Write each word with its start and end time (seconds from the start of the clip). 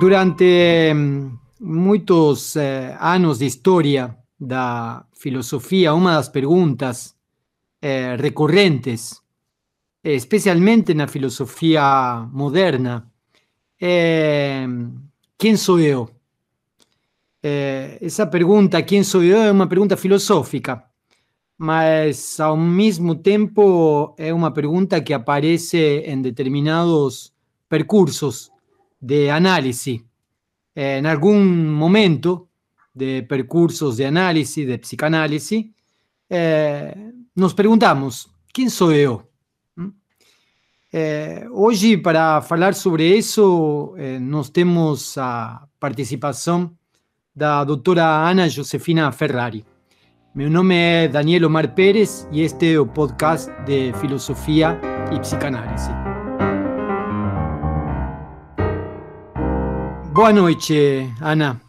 Durante 0.00 0.92
muitos 1.60 2.56
eh, 2.56 2.96
anos 3.00 3.38
de 3.38 3.46
história 3.46 4.16
da 4.38 5.06
filosofia, 5.12 5.94
uma 5.94 6.16
das 6.16 6.28
perguntas 6.28 7.14
eh, 7.80 8.16
recorrentes, 8.16 9.22
especialmente 10.02 10.94
na 10.94 11.06
filosofia 11.06 12.28
moderna, 12.32 13.10
é 13.80 14.66
quem 15.38 15.56
sou 15.56 15.78
eu? 15.78 16.10
É, 17.42 17.98
essa 18.00 18.26
pergunta, 18.26 18.82
quem 18.82 19.04
sou 19.04 19.22
eu, 19.22 19.42
é 19.42 19.52
uma 19.52 19.66
pergunta 19.66 19.96
filosófica, 19.96 20.82
mas 21.58 22.40
ao 22.40 22.56
mesmo 22.56 23.14
tempo 23.14 24.14
é 24.16 24.32
uma 24.32 24.50
pergunta 24.50 25.00
que 25.02 25.12
aparece 25.12 26.02
em 26.06 26.22
determinados 26.22 27.32
percursos 27.68 28.53
de 29.04 29.30
análise. 29.30 30.02
Eh, 30.74 30.96
en 30.98 31.06
algún 31.06 31.72
momento 31.72 32.48
de 32.92 33.22
percursos 33.22 33.96
de 33.96 34.06
análisis, 34.06 34.66
de 34.66 34.78
psicanálisis, 34.78 35.66
eh, 36.28 37.12
nos 37.34 37.54
preguntamos, 37.54 38.30
¿quién 38.52 38.70
soy 38.70 39.02
yo? 39.02 39.28
¿Mm? 39.76 39.88
Eh, 40.92 41.44
hoy, 41.52 41.96
para 41.98 42.36
hablar 42.38 42.74
sobre 42.74 43.18
eso, 43.18 43.94
nos 44.20 44.52
tenemos 44.52 45.18
a 45.18 45.68
participación 45.78 46.78
de 47.34 47.44
la 47.44 47.64
doctora 47.64 48.26
Ana 48.26 48.48
Josefina 48.48 49.12
Ferrari. 49.12 49.64
Mi 50.34 50.48
nombre 50.48 51.04
es 51.04 51.12
Daniel 51.12 51.44
Omar 51.44 51.74
Pérez 51.74 52.26
y 52.32 52.42
este 52.42 52.72
es 52.72 52.78
el 52.78 52.88
podcast 52.88 53.50
de 53.66 53.92
Filosofía 54.00 54.80
y 55.12 55.18
Psicanálisis. 55.18 56.13
Boa 60.14 60.32
noite, 60.32 61.12
Ana. 61.20 61.60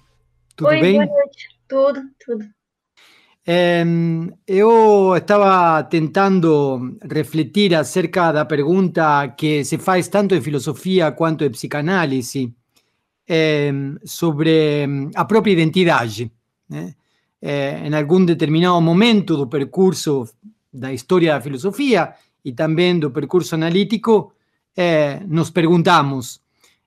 Tudo 0.56 0.70
Oi, 0.70 0.80
bem? 0.80 0.94
boa 0.98 1.06
noite. 1.08 1.48
Tudo, 1.68 2.02
tudo. 2.24 2.46
É, 3.44 3.84
eu 4.46 5.16
estava 5.18 5.84
tentando 5.86 6.96
refletir 7.12 7.74
acerca 7.74 8.32
da 8.32 8.46
pergunta 8.46 9.30
que 9.30 9.66
se 9.66 9.80
faz 9.80 10.08
tanto 10.10 10.36
em 10.36 10.42
filosofia 10.42 11.12
quanto 11.12 11.44
em 11.44 11.50
psicanálise 11.50 12.54
é, 13.28 13.72
sobre 14.04 14.86
a 15.16 15.26
própria 15.26 15.54
identidade. 15.54 16.32
Né? 16.70 16.94
É, 17.42 17.80
em 17.88 17.96
algum 17.96 18.24
determinado 18.24 18.80
momento 18.80 19.36
do 19.38 19.48
percurso 19.48 20.24
da 20.72 20.94
história 20.94 21.34
da 21.34 21.42
filosofia 21.42 22.14
e 22.46 22.54
também 22.54 23.00
do 23.00 23.10
percurso 23.10 23.56
analítico, 23.56 24.32
é, 24.78 25.20
nos 25.26 25.50
perguntamos 25.50 26.45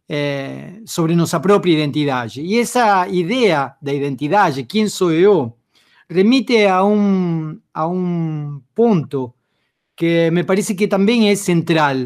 eh, 0.09 0.81
sobre 0.87 1.14
nossa 1.14 1.39
própria 1.39 1.73
identidade. 1.73 2.41
E 2.41 2.59
essa 2.59 3.06
ideia 3.09 3.75
da 3.83 3.92
identidade, 3.92 4.65
quem 4.65 4.89
sou 4.89 5.12
eu, 5.12 5.56
remite 6.09 6.65
a 6.67 6.84
um, 6.84 7.59
a 7.75 7.87
um 7.87 8.61
ponto 8.75 9.34
que 9.95 10.31
me 10.31 10.45
parece 10.45 10.75
que 10.75 10.89
também 10.89 11.28
é 11.28 11.37
central, 11.37 11.97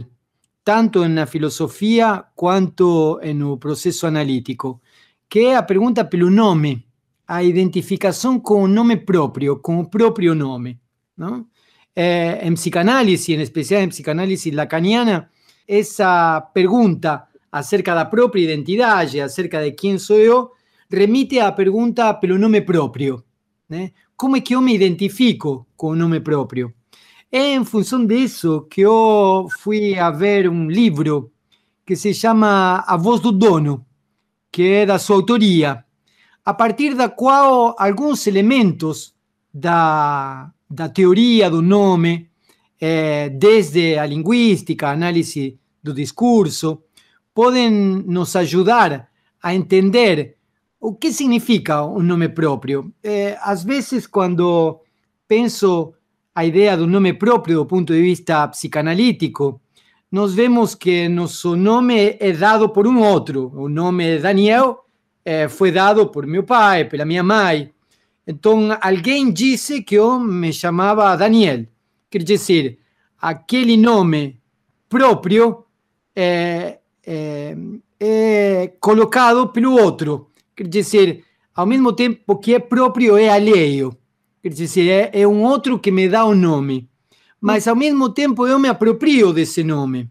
tanto 0.65 1.07
na 1.09 1.27
filosofia 1.27 2.25
quanto 2.35 3.21
no 3.35 3.59
processo 3.59 4.07
analítico, 4.07 4.81
que 5.29 5.41
é 5.41 5.57
a 5.57 5.63
pergunta 5.63 6.05
pelo 6.05 6.31
nome, 6.31 6.85
a 7.27 7.43
identificação 7.43 8.41
com 8.41 8.65
o 8.65 8.69
nome 8.69 8.97
próprio, 8.97 9.59
com 9.59 9.79
o 9.79 9.89
próprio 9.89 10.35
nome. 10.35 10.81
Não? 11.17 11.47
Eh, 11.95 12.47
em 12.47 12.55
psicanálise, 12.55 13.35
em 13.35 13.41
especial 13.41 13.83
em 13.83 13.89
psicanálise 13.89 14.51
lacaniana, 14.51 15.31
essa 15.69 16.41
pergunta 16.41 17.29
acerca 17.53 17.95
da 17.95 18.07
própria 18.07 18.43
identidade, 18.43 19.21
acerca 19.21 19.63
de 19.63 19.73
quem 19.73 19.99
sou 19.99 20.17
eu, 20.17 20.51
remite 20.91 21.39
à 21.39 21.53
pergunta 21.53 22.15
pelo 22.15 22.39
nome 22.39 22.63
próprio. 22.63 23.23
Né? 23.69 23.93
Como 24.17 24.37
é 24.37 24.41
que 24.41 24.55
eu 24.55 24.63
me 24.63 24.75
identifico 24.75 25.67
com 25.77 25.89
o 25.89 25.97
nome 25.97 26.19
próprio? 26.19 26.73
É 27.31 27.55
em 27.55 27.65
função 27.65 28.07
disso 28.07 28.67
que 28.71 28.81
eu 28.81 29.47
fui 29.61 29.99
a 29.99 30.11
ver 30.11 30.49
um 30.49 30.69
livro 30.69 31.31
que 31.85 31.95
se 31.97 32.15
chama 32.15 32.85
A 32.87 32.97
Voz 32.97 33.21
do 33.21 33.33
Dono, 33.33 33.85
que 34.51 34.63
é 34.63 34.87
da 34.87 34.99
sua 34.99 35.17
autoria, 35.17 35.85
a 36.45 36.55
partir 36.55 36.95
da 36.95 37.09
qual 37.09 37.75
alguns 37.79 38.27
elementos 38.27 39.15
da, 39.53 40.51
da 40.69 40.89
teoria 40.89 41.51
do 41.51 41.63
nome, 41.63 42.29
eh, 42.81 43.29
desde 43.31 43.99
a 43.99 44.07
linguística, 44.07 44.89
a 44.89 44.93
análise 44.93 45.59
do 45.83 45.95
discurso, 45.95 46.83
podem 47.35 47.71
nos 47.71 48.35
ajudar 48.37 49.09
a 49.43 49.55
entender 49.55 50.37
o 50.81 50.95
significa 51.13 51.85
um 51.85 52.01
nome 52.01 52.29
próprio. 52.29 52.93
É, 53.03 53.39
às 53.41 53.63
vezes, 53.63 54.07
quando 54.07 54.81
penso 55.29 55.95
a 56.35 56.45
ideia 56.45 56.77
do 56.77 56.87
nome 56.87 57.13
próprio 57.13 57.59
do 57.59 57.67
ponto 57.67 57.93
de 57.93 58.03
vista 58.03 58.49
psicanalítico, 58.49 59.61
nós 60.11 60.35
vemos 60.35 60.75
que 60.75 61.09
nosso 61.09 61.57
nome 61.57 62.17
é 62.19 62.33
dado 62.33 62.69
por 62.69 62.87
um 62.87 63.01
outro. 63.01 63.53
O 63.55 63.69
nome 63.69 64.19
Daniel 64.19 64.85
foi 65.49 65.71
dado 65.71 66.09
por 66.09 66.27
meu 66.27 66.43
pai, 66.43 66.85
pela 66.85 67.05
minha 67.05 67.23
mãe. 67.23 67.73
Então, 68.27 68.77
alguém 68.81 69.33
disse 69.33 69.83
que 69.83 69.95
eu 69.95 70.19
me 70.19 70.53
chamava 70.53 71.17
Daniel. 71.17 71.65
Quer 72.11 72.23
dizer, 72.23 72.79
aquele 73.19 73.77
nome 73.77 74.41
próprio 74.89 75.65
é, 76.15 76.79
é, 77.07 77.57
é 78.01 78.73
colocado 78.81 79.49
pelo 79.49 79.73
outro. 79.73 80.29
Quer 80.57 80.67
dizer, 80.67 81.25
ao 81.55 81.67
mesmo 81.67 81.93
tempo 81.93 82.39
que 82.39 82.55
é 82.55 82.59
próprio, 82.59 83.17
é 83.17 83.29
alheio. 83.29 83.97
Quer 84.43 84.51
dizer, 84.51 84.89
é, 84.89 85.21
é 85.23 85.29
um 85.29 85.43
outro 85.43 85.79
que 85.79 85.91
me 85.91 86.09
dá 86.09 86.25
o 86.25 86.31
um 86.31 86.35
nome. 86.35 86.89
Mas 87.41 87.67
ao 87.67 87.75
mesmo 87.75 88.09
tempo 88.09 88.47
eu 88.47 88.59
me 88.59 88.69
aproprio 88.69 89.33
desse 89.33 89.65
nome. 89.65 90.11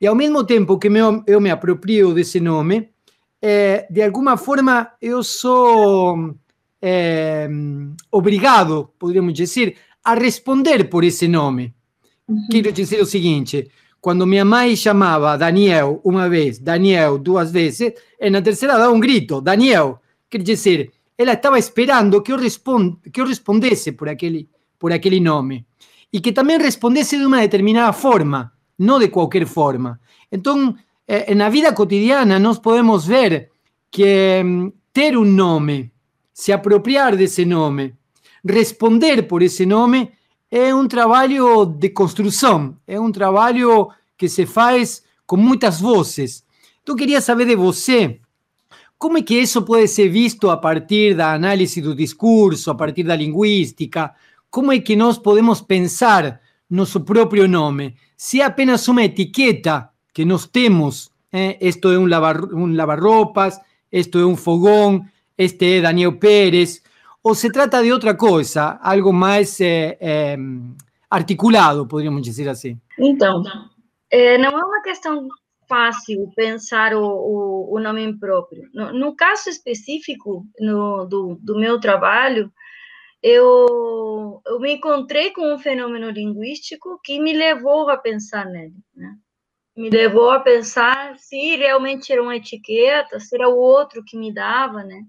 E 0.00 0.06
ao 0.06 0.14
mesmo 0.14 0.44
tempo 0.44 0.78
que 0.78 0.88
eu 1.26 1.40
me 1.40 1.50
aproprio 1.50 2.12
desse 2.14 2.40
nome, 2.40 2.88
é, 3.40 3.86
de 3.90 4.02
alguma 4.02 4.36
forma 4.36 4.90
eu 5.00 5.22
sou 5.22 6.34
é, 6.80 7.48
obrigado, 8.10 8.90
poderíamos 8.98 9.32
dizer, 9.32 9.76
a 10.04 10.14
responder 10.14 10.90
por 10.90 11.02
esse 11.02 11.26
nome. 11.26 11.74
Uhum. 12.28 12.46
Quero 12.50 12.70
dizer 12.72 13.00
o 13.00 13.06
seguinte: 13.06 13.70
quando 14.04 14.26
minha 14.26 14.44
mãe 14.44 14.76
chamava 14.76 15.34
Daniel 15.38 15.98
uma 16.04 16.28
vez, 16.28 16.58
Daniel 16.58 17.16
duas 17.16 17.50
vezes, 17.50 17.94
e 18.20 18.28
na 18.28 18.42
terceira 18.42 18.76
dava 18.76 18.92
um 18.92 19.00
grito, 19.00 19.40
Daniel. 19.40 19.98
Quer 20.28 20.42
dizer, 20.42 20.92
ela 21.16 21.32
estava 21.32 21.58
esperando 21.58 22.20
que 22.20 22.30
eu, 22.30 22.36
que 23.10 23.18
eu 23.18 23.26
respondesse 23.26 23.92
por 23.92 24.06
aquele, 24.06 24.46
por 24.78 24.92
aquele 24.92 25.20
nome. 25.20 25.64
E 26.12 26.20
que 26.20 26.32
também 26.32 26.58
respondesse 26.58 27.16
de 27.16 27.24
uma 27.24 27.40
determinada 27.40 27.94
forma, 27.94 28.52
não 28.78 28.98
de 28.98 29.08
qualquer 29.08 29.46
forma. 29.46 29.98
Então, 30.30 30.76
eh, 31.08 31.34
na 31.34 31.48
vida 31.48 31.72
cotidiana, 31.72 32.38
nós 32.38 32.58
podemos 32.58 33.06
ver 33.06 33.48
que 33.90 34.42
mm, 34.44 34.70
ter 34.92 35.16
um 35.16 35.24
nome, 35.24 35.90
se 36.30 36.52
apropriar 36.52 37.16
desse 37.16 37.46
nome, 37.46 37.94
responder 38.46 39.22
por 39.22 39.42
esse 39.42 39.64
nome, 39.64 40.12
é 40.56 40.72
um 40.72 40.86
trabalho 40.86 41.66
de 41.66 41.88
construção, 41.88 42.76
é 42.86 43.00
um 43.00 43.10
trabalho 43.10 43.88
que 44.16 44.28
se 44.28 44.46
faz 44.46 45.02
com 45.26 45.36
muitas 45.36 45.80
vozes. 45.80 46.44
Então, 46.80 46.94
queria 46.94 47.20
saber 47.20 47.46
de 47.46 47.56
você 47.56 48.20
como 48.96 49.18
é 49.18 49.22
que 49.22 49.34
isso 49.34 49.62
pode 49.62 49.88
ser 49.88 50.08
visto 50.08 50.48
a 50.48 50.56
partir 50.56 51.16
da 51.16 51.34
análise 51.34 51.80
do 51.80 51.92
discurso, 51.92 52.70
a 52.70 52.74
partir 52.76 53.02
da 53.02 53.16
linguística, 53.16 54.14
como 54.48 54.70
é 54.70 54.78
que 54.78 54.94
nós 54.94 55.18
podemos 55.18 55.60
pensar 55.60 56.40
nosso 56.70 57.00
próprio 57.00 57.48
nome, 57.48 57.96
se 58.16 58.40
é 58.40 58.44
apenas 58.44 58.86
uma 58.86 59.02
etiqueta 59.02 59.90
que 60.14 60.24
nós 60.24 60.46
temos, 60.46 61.10
eh, 61.32 61.58
isto 61.60 61.90
é 61.90 61.98
lavar, 61.98 62.44
um 62.54 62.72
lavarropas, 62.72 63.58
isto 63.90 64.20
é 64.20 64.24
um 64.24 64.36
fogão, 64.36 65.04
este 65.36 65.78
é 65.78 65.80
Daniel 65.80 66.12
Pérez, 66.12 66.80
ou 67.24 67.34
se 67.34 67.50
trata 67.50 67.82
de 67.82 67.90
outra 67.90 68.14
coisa, 68.14 68.78
algo 68.82 69.10
mais 69.10 69.58
é, 69.58 69.96
é, 69.98 70.36
articulado, 71.08 71.88
poderíamos 71.88 72.20
dizer 72.20 72.50
assim? 72.50 72.78
Então, 72.98 73.42
é, 74.10 74.36
não 74.36 74.50
é 74.50 74.62
uma 74.62 74.82
questão 74.82 75.26
fácil 75.66 76.30
pensar 76.36 76.94
o, 76.94 77.02
o, 77.02 77.76
o 77.76 77.80
nome 77.80 78.18
próprio. 78.18 78.68
No, 78.74 79.16
caso 79.16 79.48
específico 79.48 80.46
no, 80.60 81.06
do, 81.06 81.38
do 81.40 81.58
meu 81.58 81.80
trabalho, 81.80 82.52
eu, 83.22 84.42
eu 84.46 84.60
me 84.60 84.74
encontrei 84.74 85.30
com 85.30 85.54
um 85.54 85.58
fenômeno 85.58 86.10
linguístico 86.10 87.00
que 87.02 87.18
me 87.18 87.32
levou 87.32 87.88
a 87.88 87.96
pensar 87.96 88.44
nele, 88.44 88.76
né? 88.94 89.16
Me 89.74 89.88
levou 89.88 90.30
a 90.30 90.40
pensar 90.40 91.16
se 91.16 91.56
realmente 91.56 92.12
era 92.12 92.22
uma 92.22 92.36
etiqueta, 92.36 93.18
se 93.18 93.34
era 93.34 93.48
o 93.48 93.56
outro 93.56 94.04
que 94.06 94.16
me 94.16 94.32
dava, 94.32 94.84
né? 94.84 95.00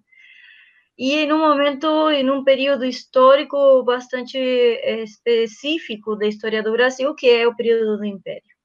E 0.97 1.25
num 1.25 1.39
momento, 1.39 2.09
em 2.11 2.29
um 2.29 2.43
período 2.43 2.85
histórico 2.85 3.83
bastante 3.83 4.37
específico 4.37 6.15
da 6.15 6.25
história 6.25 6.63
do 6.63 6.71
Brasil, 6.71 7.13
que 7.15 7.27
é 7.27 7.47
o 7.47 7.55
período 7.55 7.97
do 7.97 8.05
Império. 8.05 8.55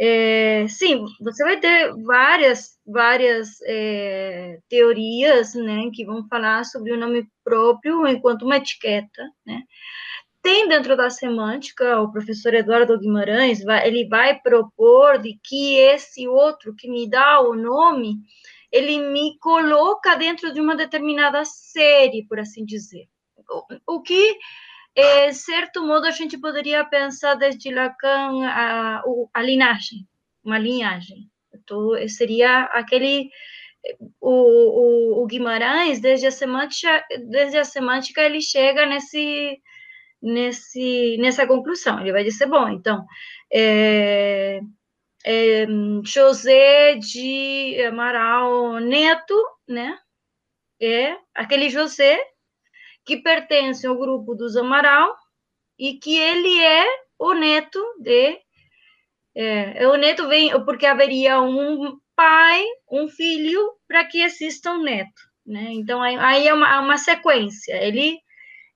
É, 0.00 0.64
sim, 0.68 1.04
você 1.20 1.42
vai 1.42 1.58
ter 1.58 1.92
várias, 2.04 2.78
várias 2.86 3.60
é, 3.62 4.58
teorias, 4.68 5.54
né, 5.54 5.90
que 5.92 6.04
vão 6.04 6.24
falar 6.28 6.64
sobre 6.64 6.92
o 6.92 6.96
nome 6.96 7.26
próprio 7.42 8.06
enquanto 8.06 8.42
uma 8.42 8.58
etiqueta, 8.58 9.22
né. 9.44 9.62
Tem 10.40 10.68
dentro 10.68 10.96
da 10.96 11.10
semântica, 11.10 12.00
o 12.00 12.12
professor 12.12 12.54
Eduardo 12.54 12.98
Guimarães, 12.98 13.62
vai, 13.64 13.88
ele 13.88 14.06
vai 14.06 14.38
propor 14.40 15.18
de 15.18 15.36
que 15.42 15.76
esse 15.78 16.28
outro 16.28 16.74
que 16.76 16.88
me 16.88 17.10
dá 17.10 17.40
o 17.40 17.54
nome, 17.54 18.18
ele 18.70 18.98
me 19.10 19.38
coloca 19.38 20.14
dentro 20.16 20.52
de 20.52 20.60
uma 20.60 20.76
determinada 20.76 21.44
série, 21.44 22.26
por 22.26 22.38
assim 22.38 22.64
dizer. 22.64 23.08
O, 23.86 23.96
o 23.96 24.02
que 24.02 24.36
é, 24.94 25.32
certo 25.32 25.86
modo, 25.86 26.06
a 26.06 26.10
gente 26.10 26.36
poderia 26.38 26.84
pensar 26.84 27.34
desde 27.34 27.72
Lacan 27.72 28.44
a, 28.44 29.02
a 29.32 29.42
linhagem, 29.42 30.06
uma 30.44 30.58
linhagem. 30.58 31.30
Então, 31.54 31.92
seria 32.08 32.62
aquele 32.64 33.30
o, 34.20 34.30
o, 34.30 35.22
o, 35.22 35.26
Guimarães 35.26 36.00
desde 36.00 36.26
a 36.26 36.30
semântica 36.30 37.04
desde 37.28 37.58
a 37.58 37.64
semântica 37.64 38.22
ele 38.22 38.40
chega 38.40 38.84
nesse 38.86 39.60
nesse 40.20 41.16
nessa 41.20 41.46
conclusão 41.46 42.00
ele 42.00 42.12
vai 42.12 42.24
dizer 42.24 42.46
bom 42.46 42.68
então 42.68 43.06
é, 43.52 44.60
é, 45.24 45.66
José 46.04 46.94
de 46.96 47.80
Amaral 47.86 48.80
Neto 48.80 49.34
né 49.68 49.98
é 50.80 51.16
aquele 51.34 51.68
José 51.68 52.18
que 53.04 53.16
pertence 53.16 53.86
ao 53.86 53.98
grupo 53.98 54.34
dos 54.34 54.56
Amaral 54.56 55.16
e 55.78 55.94
que 55.94 56.16
ele 56.18 56.60
é 56.60 56.84
o 57.18 57.32
neto 57.32 57.82
de. 57.98 58.38
É, 59.34 59.82
é 59.82 59.88
o 59.88 59.96
neto 59.96 60.28
vem 60.28 60.50
porque 60.64 60.84
haveria 60.86 61.40
um 61.40 61.98
pai, 62.14 62.64
um 62.90 63.08
filho, 63.08 63.72
para 63.86 64.04
que 64.04 64.20
exista 64.20 64.72
um 64.72 64.82
neto. 64.82 65.22
Né? 65.46 65.68
Então, 65.72 66.02
aí 66.02 66.46
é 66.46 66.52
uma, 66.52 66.80
uma 66.80 66.98
sequência. 66.98 67.74
Ele 67.82 68.18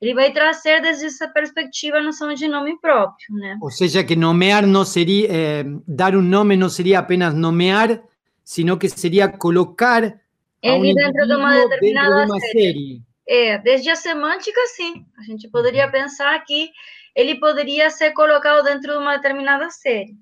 ele 0.02 0.14
vai 0.14 0.32
trazer 0.32 0.82
desde 0.82 1.06
essa 1.06 1.28
perspectiva 1.28 1.99
a 1.99 2.02
noção 2.02 2.34
de 2.34 2.49
nome 2.49 2.76
próprio, 2.81 3.37
né? 3.37 3.56
Ou 3.62 3.70
seja, 3.70 4.02
que 4.02 4.16
nomear 4.16 4.66
não 4.66 4.84
seria, 4.84 5.28
eh, 5.31 5.64
dar 5.87 6.16
um 6.16 6.20
nome 6.20 6.56
não 6.56 6.69
seria 6.69 6.99
apenas 6.99 7.32
nomear, 7.32 8.02
sino 8.43 8.76
que 8.76 8.88
seria 8.88 9.28
colocar 9.28 10.20
ele 10.60 10.93
dentro 10.93 11.25
de 11.25 11.34
uma 11.34 11.69
determinada 11.69 12.26
de 12.26 12.32
uma 12.32 12.40
série. 12.40 12.52
série. 12.52 13.02
É, 13.28 13.58
desde 13.58 13.90
a 13.90 13.96
semântica, 13.96 14.60
sim. 14.75 15.06
A 15.16 15.22
gente 15.22 15.49
poderia 15.49 15.87
uhum. 15.87 15.93
pensar 15.93 16.37
que 16.44 16.70
ele 17.14 17.37
poderia 17.37 17.88
ser 17.88 18.10
colocado 18.10 18.64
dentro 18.64 18.93
de 18.93 18.98
uma 18.98 19.16
determinada 19.16 19.70
série. 19.70 20.16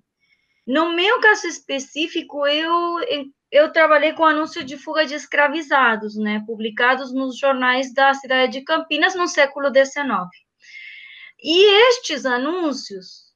No 0.67 0.95
meu 0.95 1.21
caso 1.21 1.47
específico, 1.47 2.47
eu, 2.47 2.99
eu 3.51 3.73
trabalhei 3.73 4.13
com 4.13 4.25
anúncios 4.25 4.65
de 4.65 4.77
fuga 4.77 5.05
de 5.05 5.15
escravizados, 5.15 6.17
né, 6.17 6.43
publicados 6.47 7.13
nos 7.13 7.37
jornais 7.39 7.93
da 7.93 8.15
cidade 8.15 8.53
de 8.53 8.65
Campinas 8.65 9.15
no 9.15 9.27
século 9.27 9.69
XIX. 9.69 10.29
E 11.43 11.65
estes 11.89 12.25
anúncios, 12.25 13.33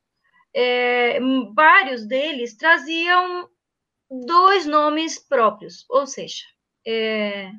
é, 0.54 1.18
vários 1.54 2.06
deles 2.06 2.56
traziam 2.56 3.48
dois 4.08 4.66
nomes 4.66 5.18
próprios, 5.18 5.84
ou 5.88 6.06
seja, 6.06 6.44
é, 6.86 7.50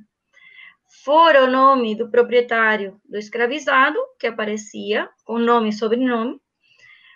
fora 1.03 1.43
o 1.43 1.51
nome 1.51 1.95
do 1.95 2.09
proprietário 2.09 3.01
do 3.03 3.17
escravizado, 3.17 3.99
que 4.19 4.27
aparecia, 4.27 5.09
com 5.25 5.37
nome 5.37 5.69
e 5.69 5.73
sobrenome, 5.73 6.39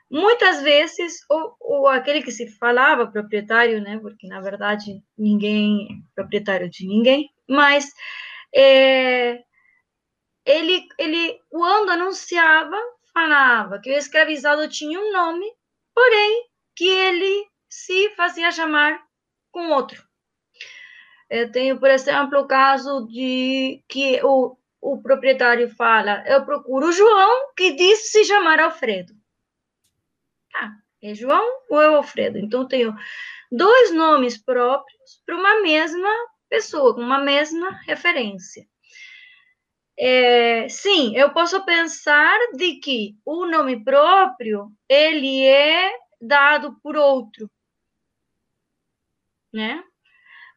muitas 0.10 0.62
vezes, 0.62 1.20
ou, 1.30 1.88
aquele 1.88 2.22
que 2.22 2.32
se 2.32 2.48
falava 2.58 3.08
proprietário, 3.08 3.82
né, 3.82 4.00
porque 4.00 4.28
na 4.28 4.42
verdade 4.42 5.04
ninguém 5.18 5.88
é 5.88 6.16
proprietário 6.16 6.70
de 6.70 6.88
ninguém, 6.88 7.30
mas 7.48 7.92
é, 8.54 9.44
ele, 10.46 10.88
ele, 10.98 11.40
quando 11.50 11.92
anunciava, 11.92 12.78
falava 13.14 13.80
que 13.80 13.92
o 13.92 13.98
escravizado 13.98 14.68
tinha 14.68 15.00
um 15.00 15.12
nome, 15.12 15.46
porém 15.94 16.48
que 16.76 16.88
ele 16.88 17.48
se 17.70 18.10
fazia 18.16 18.52
chamar 18.52 19.00
com 19.52 19.70
outro. 19.70 20.04
Eu 21.30 21.52
tenho, 21.52 21.80
por 21.80 21.90
exemplo, 21.90 22.40
o 22.40 22.48
caso 22.48 23.06
de 23.08 23.84
que 23.88 24.20
o, 24.24 24.58
o 24.82 25.02
proprietário 25.02 25.70
fala: 25.76 26.24
Eu 26.26 26.44
procuro 26.44 26.88
o 26.88 26.92
João, 26.92 27.54
que 27.56 27.74
disse 27.74 28.12
se 28.12 28.26
chamar 28.26 28.60
Alfredo. 28.60 29.14
Ah, 30.60 30.72
é 31.02 31.14
João 31.16 31.46
ou 31.70 31.82
é 31.82 31.88
Alfredo? 31.88 32.38
Então, 32.38 32.68
tenho 32.68 32.94
dois 33.52 33.94
nomes 33.94 34.38
próprios 34.38 35.22
para 35.26 35.36
uma 35.36 35.62
mesma 35.62 36.10
pessoa, 36.50 36.94
com 36.94 37.02
uma 37.02 37.20
mesma 37.20 37.72
referência. 37.86 38.68
É, 39.98 40.68
sim, 40.70 41.16
eu 41.18 41.32
posso 41.34 41.64
pensar 41.66 42.38
de 42.56 42.76
que 42.80 43.18
o 43.26 43.46
nome 43.46 43.84
próprio 43.84 44.72
ele 44.88 45.46
é 45.46 45.92
dado 46.22 46.80
por 46.82 46.96
outro, 46.96 47.50
né? 49.54 49.84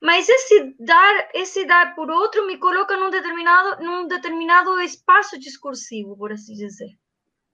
Mas 0.01 0.29
esse 0.29 0.75
dar, 0.81 1.31
esse 1.35 1.65
dar 1.65 1.95
por 1.95 2.11
outro 2.11 2.47
me 2.47 2.59
coloca 2.59 2.97
num 2.97 3.11
determinado, 3.11 3.85
num 3.85 4.07
determinado 4.09 4.81
espaço 4.81 5.39
discursivo, 5.39 6.17
por 6.17 6.33
assim 6.33 6.55
dizer. 6.55 6.91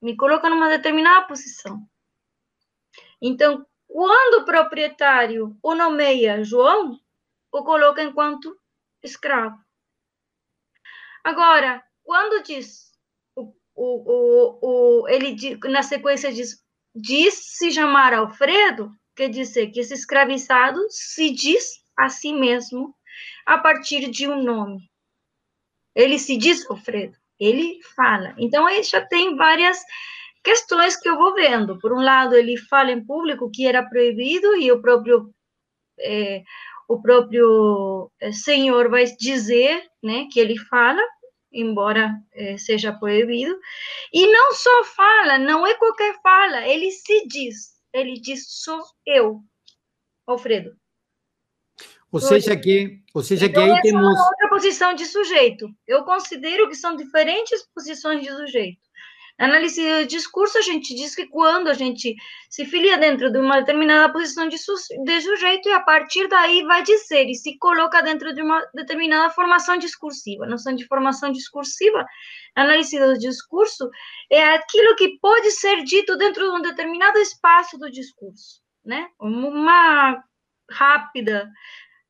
Me 0.01 0.17
coloca 0.17 0.49
numa 0.49 0.69
determinada 0.69 1.27
posição. 1.27 1.87
Então, 3.21 3.67
quando 3.87 4.43
o 4.43 4.45
proprietário 4.45 5.57
o 5.63 5.75
nomeia 5.75 6.45
João, 6.45 7.01
o 7.51 7.65
coloca 7.65 8.03
enquanto 8.03 8.57
escravo. 9.03 9.59
Agora, 11.25 11.83
quando 12.03 12.43
diz, 12.43 12.93
o, 13.35 13.53
o, 13.75 14.59
o, 14.63 15.09
ele 15.09 15.59
na 15.65 15.83
sequência 15.83 16.33
diz, 16.33 16.63
diz 16.95 17.35
se 17.35 17.73
chamar 17.73 18.15
Alfredo, 18.15 18.93
quer 19.17 19.29
dizer 19.29 19.71
que 19.71 19.81
esse 19.81 19.95
escravizado 19.95 20.81
se 20.91 21.31
diz 21.31 21.85
a 21.97 22.09
si 22.09 22.33
mesmo 22.33 22.95
a 23.45 23.59
partir 23.59 24.11
de 24.11 24.29
um 24.29 24.43
nome. 24.43 24.91
Ele 25.95 26.19
se 26.19 26.37
diz 26.37 26.69
Alfredo, 26.71 27.17
ele 27.41 27.81
fala. 27.97 28.35
Então, 28.39 28.67
aí 28.67 28.83
já 28.83 29.05
tem 29.05 29.37
várias 29.37 29.83
questões 30.49 30.97
que 30.97 31.07
eu 31.07 31.15
vou 31.15 31.35
vendo. 31.35 31.79
Por 31.79 31.93
um 31.93 32.01
lado, 32.01 32.35
ele 32.35 32.57
fala 32.57 32.91
em 32.91 33.05
público 33.05 33.51
que 33.53 33.67
era 33.67 33.83
proibido 33.83 34.57
e 34.57 34.73
o 34.73 34.81
próprio 34.81 35.31
é, 36.01 36.43
o 36.89 37.03
próprio 37.03 38.11
é, 38.19 38.33
Senhor 38.33 38.89
vai 38.89 39.05
dizer, 39.05 39.87
né, 40.03 40.27
que 40.33 40.41
ele 40.41 40.57
fala, 40.57 41.03
embora 41.53 42.15
é, 42.33 42.57
seja 42.57 42.95
proibido. 42.95 43.55
E 44.11 44.27
não 44.27 44.55
só 44.55 44.85
fala, 44.85 45.39
não 45.39 45.67
é 45.67 45.75
qualquer 45.75 46.19
fala, 46.23 46.67
ele 46.67 46.91
se 46.93 47.27
diz. 47.27 47.77
Ele 47.93 48.15
diz 48.15 48.47
sou 48.49 48.83
eu, 49.05 49.43
Alfredo. 50.27 50.75
Ou 52.11 52.21
seja 52.21 52.57
que, 52.57 53.03
ou 53.13 53.23
seja 53.23 53.45
então, 53.45 53.67
que 53.67 53.71
aí 53.71 53.83
temos 53.83 54.19
é 54.19 54.23
outra 54.23 54.49
posição 54.49 54.95
de 54.95 55.05
sujeito. 55.05 55.69
Eu 55.87 56.05
considero 56.05 56.67
que 56.71 56.75
são 56.75 56.97
diferentes 56.97 57.69
posições 57.75 58.23
de 58.23 58.31
sujeito. 58.31 58.88
Análise 59.39 59.81
do 59.81 60.07
discurso, 60.07 60.59
a 60.59 60.63
gente 60.63 60.93
diz 60.97 61.15
que 61.15 61.27
quando 61.27 61.69
a 61.69 61.75
gente 61.75 62.17
se 62.51 62.65
filia 62.65 62.99
dentro 62.99 63.31
de 63.31 63.39
uma 63.39 63.61
determinada 63.61 64.13
posição 64.13 64.49
de, 64.49 64.59
su 64.59 64.75
de 65.05 65.21
sujeito, 65.21 65.69
e 65.69 65.73
a 65.73 65.81
partir 65.81 66.27
daí 66.27 66.65
vai 66.65 66.83
dizer 66.83 67.29
e 67.29 67.35
se 67.37 67.57
coloca 67.59 68.03
dentro 68.03 68.35
de 68.35 68.43
uma 68.43 68.61
determinada 68.75 69.31
formação 69.31 69.79
discursiva. 69.79 70.45
A 70.45 70.49
noção 70.49 70.75
de 70.75 70.85
formação 70.87 71.31
discursiva, 71.31 72.05
análise 72.57 72.99
do 72.99 73.17
discurso, 73.17 73.89
é 74.29 74.43
aquilo 74.55 74.97
que 74.97 75.19
pode 75.21 75.53
ser 75.53 75.85
dito 75.85 76.17
dentro 76.17 76.51
de 76.51 76.59
um 76.59 76.61
determinado 76.61 77.19
espaço 77.19 77.79
do 77.79 77.89
discurso. 77.89 78.61
Né? 78.85 79.09
Uma 79.21 80.21
rápida 80.69 81.49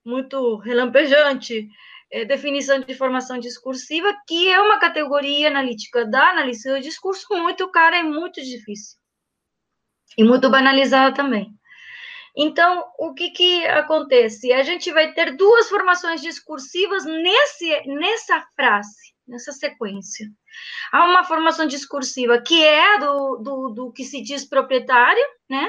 muito 0.02 0.56
relampejante, 0.56 1.68
é, 2.10 2.24
definição 2.24 2.80
de 2.80 2.94
formação 2.94 3.38
discursiva, 3.38 4.14
que 4.26 4.48
é 4.48 4.60
uma 4.60 4.78
categoria 4.78 5.48
analítica 5.48 6.04
da 6.06 6.30
análise 6.30 6.68
do 6.68 6.80
discurso 6.80 7.26
muito 7.34 7.70
cara 7.70 7.98
e 7.98 8.02
muito 8.02 8.42
difícil. 8.42 8.98
E 10.16 10.24
muito 10.24 10.50
banalizada 10.50 11.14
também. 11.14 11.52
Então, 12.36 12.84
o 12.98 13.14
que, 13.14 13.30
que 13.30 13.66
acontece? 13.66 14.52
A 14.52 14.62
gente 14.62 14.92
vai 14.92 15.12
ter 15.12 15.36
duas 15.36 15.68
formações 15.68 16.20
discursivas 16.20 17.04
nesse, 17.04 17.86
nessa 17.86 18.46
frase, 18.54 19.12
nessa 19.26 19.52
sequência. 19.52 20.28
Há 20.92 21.04
uma 21.04 21.24
formação 21.24 21.66
discursiva 21.66 22.40
que 22.40 22.64
é 22.64 22.98
do, 22.98 23.36
do, 23.38 23.68
do 23.70 23.92
que 23.92 24.04
se 24.04 24.22
diz 24.22 24.44
proprietário, 24.44 25.22
né? 25.48 25.68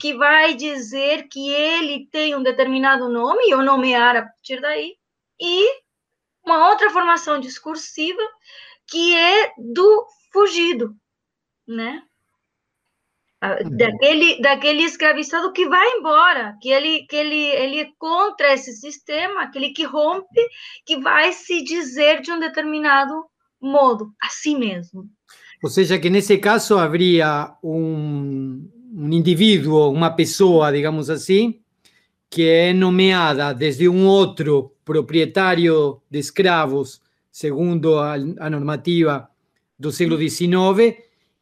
que 0.00 0.14
vai 0.14 0.54
dizer 0.54 1.28
que 1.28 1.50
ele 1.50 2.08
tem 2.10 2.34
um 2.34 2.42
determinado 2.42 3.06
nome, 3.10 3.44
e 3.44 3.50
eu 3.50 3.62
nomear 3.62 4.16
a 4.16 4.22
partir 4.22 4.58
daí, 4.58 4.94
e 5.40 5.80
uma 6.44 6.68
outra 6.68 6.90
formação 6.90 7.40
discursiva 7.40 8.20
que 8.86 9.14
é 9.14 9.52
do 9.56 10.06
fugido, 10.32 10.94
né? 11.66 12.02
Uhum. 13.42 13.76
Daquele, 13.76 14.40
daquele 14.42 14.82
escravizado 14.82 15.52
que 15.52 15.66
vai 15.66 15.88
embora, 15.96 16.58
que 16.60 16.68
ele, 16.68 17.06
que 17.06 17.16
ele, 17.16 17.36
ele 17.36 17.80
é 17.80 17.88
contra 17.98 18.52
esse 18.52 18.74
sistema, 18.74 19.42
aquele 19.42 19.70
que 19.70 19.84
rompe, 19.84 20.46
que 20.84 20.98
vai 20.98 21.32
se 21.32 21.64
dizer 21.64 22.20
de 22.20 22.30
um 22.30 22.38
determinado 22.38 23.24
modo, 23.58 24.12
assim 24.20 24.58
mesmo. 24.58 25.08
Ou 25.62 25.70
seja, 25.70 25.98
que 25.98 26.10
nesse 26.10 26.36
caso 26.36 26.78
haveria 26.78 27.54
um, 27.62 28.68
um 28.92 29.10
indivíduo, 29.10 29.90
uma 29.90 30.10
pessoa, 30.10 30.72
digamos 30.72 31.08
assim, 31.08 31.60
que 32.28 32.46
é 32.46 32.72
nomeada 32.74 33.54
desde 33.54 33.88
um 33.88 34.06
outro 34.06 34.74
proprietário 34.90 36.02
de 36.10 36.18
escravos, 36.18 37.00
segundo 37.30 37.96
a, 37.96 38.14
a 38.14 38.50
normativa 38.50 39.30
do 39.78 39.92
século 39.92 40.18
XIX, 40.18 40.98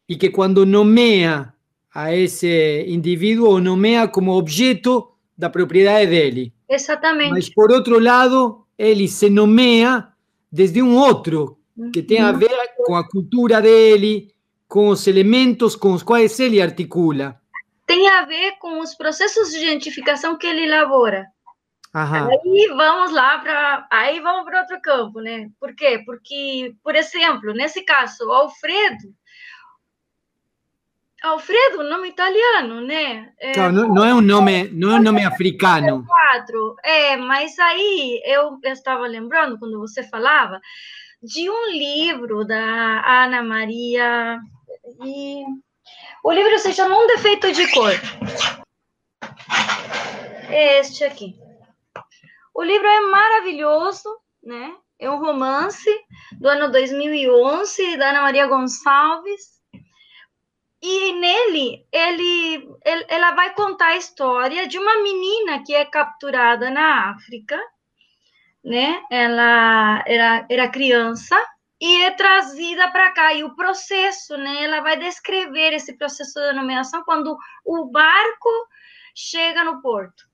e 0.07 0.17
que 0.17 0.28
quando 0.28 0.67
nomeia 0.67 1.55
a 1.95 2.14
esse 2.14 2.85
indivíduo 2.87 3.55
o 3.55 3.61
nomea 3.61 4.07
como 4.07 4.37
objeto 4.37 5.11
da 5.37 5.49
propriedade 5.49 6.11
dele. 6.11 6.52
Exatamente. 6.69 7.31
Mas, 7.31 7.49
por 7.49 7.73
outro 7.73 7.99
lado, 7.99 8.67
ele 8.76 9.09
se 9.09 9.31
nomeia 9.31 10.09
desde 10.52 10.83
um 10.83 10.95
outro, 10.95 11.59
que 11.90 12.02
tem 12.02 12.21
a 12.21 12.33
ver 12.33 12.50
com 12.85 12.95
a 12.97 13.09
cultura 13.09 13.62
dele, 13.62 14.31
com 14.69 14.88
os 14.88 15.07
elementos 15.07 15.75
com 15.75 15.95
os 15.95 16.02
quais 16.02 16.38
ele 16.38 16.61
articula. 16.61 17.40
Tem 17.87 18.07
a 18.11 18.26
ver 18.26 18.59
com 18.61 18.81
os 18.81 18.95
processos 18.95 19.50
de 19.50 19.64
identificação 19.64 20.37
que 20.37 20.47
ele 20.47 20.64
elabora. 20.64 21.26
Aham. 21.95 22.28
Aí 22.30 22.68
vamos 22.68 23.12
lá 23.12 23.38
para 23.38 23.87
aí 23.90 24.21
vamos 24.21 24.45
para 24.45 24.61
outro 24.61 24.80
campo, 24.80 25.21
né? 25.21 25.49
Por 25.59 25.75
quê? 25.75 26.02
Porque, 26.04 26.75
por 26.83 26.95
exemplo, 26.95 27.52
nesse 27.54 27.83
caso, 27.83 28.30
Alfredo 28.30 29.14
Alfredo, 31.23 31.83
nome 31.83 32.09
italiano, 32.09 32.80
né? 32.80 33.33
É, 33.40 33.57
não, 33.71 33.88
não, 33.88 34.04
é 34.04 34.14
um 34.14 34.21
nome, 34.21 34.68
não 34.68 34.92
é 34.92 35.00
um 35.00 35.02
nome 35.02 35.25
africano. 35.25 36.04
Quatro. 36.07 36.76
É, 36.85 37.16
mas 37.16 37.59
aí 37.59 38.23
eu, 38.25 38.59
eu 38.62 38.73
estava 38.73 39.04
lembrando 39.07 39.59
quando 39.59 39.80
você 39.80 40.04
falava 40.04 40.61
de 41.21 41.50
um 41.50 41.73
livro 41.73 42.45
da 42.45 43.25
Ana 43.25 43.42
Maria 43.42 44.38
e 45.04 45.42
o 46.23 46.30
livro 46.30 46.57
se 46.61 46.73
chama 46.73 46.97
Um 46.97 47.07
Defeito 47.09 47.50
de 47.52 47.68
Cor. 47.73 47.95
Este 50.50 51.02
aqui. 51.02 51.48
O 52.58 52.62
livro 52.64 52.88
é 52.88 53.00
maravilhoso, 53.02 54.08
né? 54.42 54.74
É 54.98 55.08
um 55.08 55.20
romance 55.20 55.88
do 56.40 56.48
ano 56.48 56.72
2011 56.72 57.96
da 57.96 58.10
Ana 58.10 58.22
Maria 58.22 58.48
Gonçalves 58.48 59.62
e 60.82 61.12
nele, 61.12 61.86
ele, 61.92 62.68
ele, 62.84 63.06
ela 63.06 63.30
vai 63.36 63.54
contar 63.54 63.90
a 63.90 63.96
história 63.96 64.66
de 64.66 64.76
uma 64.76 65.00
menina 65.04 65.62
que 65.62 65.72
é 65.72 65.84
capturada 65.84 66.68
na 66.68 67.12
África, 67.12 67.56
né? 68.64 69.04
Ela 69.08 70.02
era, 70.04 70.46
era 70.50 70.68
criança 70.68 71.36
e 71.80 72.02
é 72.02 72.10
trazida 72.10 72.90
para 72.90 73.12
cá. 73.12 73.34
E 73.34 73.44
o 73.44 73.54
processo, 73.54 74.36
né? 74.36 74.64
Ela 74.64 74.80
vai 74.80 74.98
descrever 74.98 75.74
esse 75.74 75.96
processo 75.96 76.40
de 76.40 76.52
nomeação 76.54 77.04
quando 77.04 77.38
o 77.64 77.84
barco 77.84 78.50
chega 79.14 79.62
no 79.62 79.80
porto, 79.80 80.27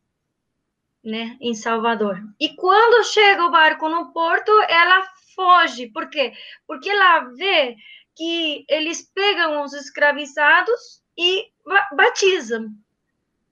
né? 1.05 1.37
Em 1.41 1.55
Salvador. 1.55 2.19
E 2.41 2.55
quando 2.57 3.05
chega 3.05 3.45
o 3.45 3.51
barco 3.51 3.89
no 3.89 4.13
porto, 4.13 4.51
ela 4.69 5.07
foge. 5.35 5.89
Por 5.89 6.09
quê? 6.09 6.33
Porque 6.67 6.89
ela 6.89 7.21
vê 7.35 7.77
que 8.17 8.65
eles 8.69 9.03
pegam 9.15 9.63
os 9.63 9.73
escravizados 9.73 11.03
e 11.17 11.51
batizam. 11.93 12.71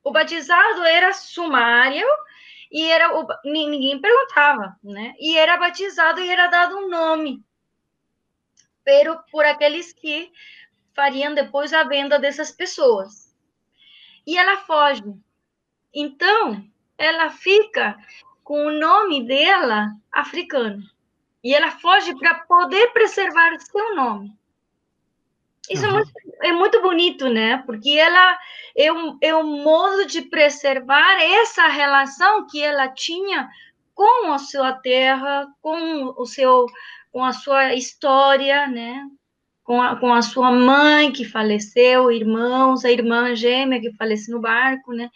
O 0.03 0.11
batizado 0.11 0.85
era 0.85 1.13
sumário 1.13 2.07
e 2.71 2.85
era 2.91 3.17
o, 3.17 3.27
ninguém 3.45 4.01
perguntava, 4.01 4.77
né? 4.83 5.15
E 5.19 5.37
era 5.37 5.57
batizado 5.57 6.21
e 6.21 6.29
era 6.29 6.47
dado 6.47 6.77
um 6.77 6.89
nome, 6.89 7.45
pero 8.83 9.19
por 9.31 9.45
aqueles 9.45 9.93
que 9.93 10.33
fariam 10.95 11.35
depois 11.35 11.73
a 11.73 11.85
venda 11.85 12.19
dessas 12.19 12.51
pessoas. 12.51 13.33
E 14.27 14.39
ela 14.39 14.59
foge. 14.59 15.03
Então, 15.95 16.65
ela 17.03 17.31
fica 17.31 17.97
com 18.45 18.67
o 18.67 18.73
nome 18.73 19.27
dela 19.27 19.89
africano. 20.11 20.83
E 21.43 21.55
ela 21.55 21.71
foge 21.71 22.15
para 22.19 22.35
poder 22.47 22.93
preservar 22.93 23.59
seu 23.59 23.97
nome. 23.97 24.37
Isso 25.69 25.87
uhum. 25.87 25.91
é, 25.91 25.95
muito, 25.95 26.13
é, 26.43 26.53
muito, 26.53 26.83
bonito, 26.83 27.29
né? 27.29 27.59
Porque 27.67 27.91
ela 27.91 28.39
é 28.77 28.93
um, 28.93 29.19
é 29.21 29.35
um 29.35 29.63
modo 29.63 30.07
de 30.07 30.23
preservar 30.23 31.21
essa 31.21 31.67
relação 31.69 32.47
que 32.47 32.63
ela 32.63 32.89
tinha 32.89 33.49
com 33.95 34.33
a 34.33 34.39
sua 34.39 34.73
terra, 34.73 35.47
com 35.61 36.15
o 36.17 36.27
seu, 36.27 36.67
com 37.13 37.25
a 37.25 37.33
sua 37.33 37.75
história, 37.75 38.67
né? 38.67 39.07
Com 39.65 39.81
a, 39.81 39.95
com 39.97 40.13
a 40.13 40.23
sua 40.23 40.51
mãe 40.51 41.13
que 41.13 41.25
faleceu, 41.25 42.11
irmãos, 42.11 42.85
a 42.85 42.91
irmã 42.91 43.35
gêmea 43.35 43.81
que 43.81 43.93
faleceu 43.93 44.35
no 44.35 44.41
barco, 44.41 44.93
né? 44.93 45.09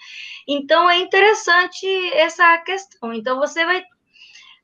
Então 0.47 0.89
é 0.89 0.99
interessante 0.99 1.87
essa 2.13 2.57
questão. 2.59 3.13
Então 3.13 3.39
você 3.39 3.65
vai 3.65 3.83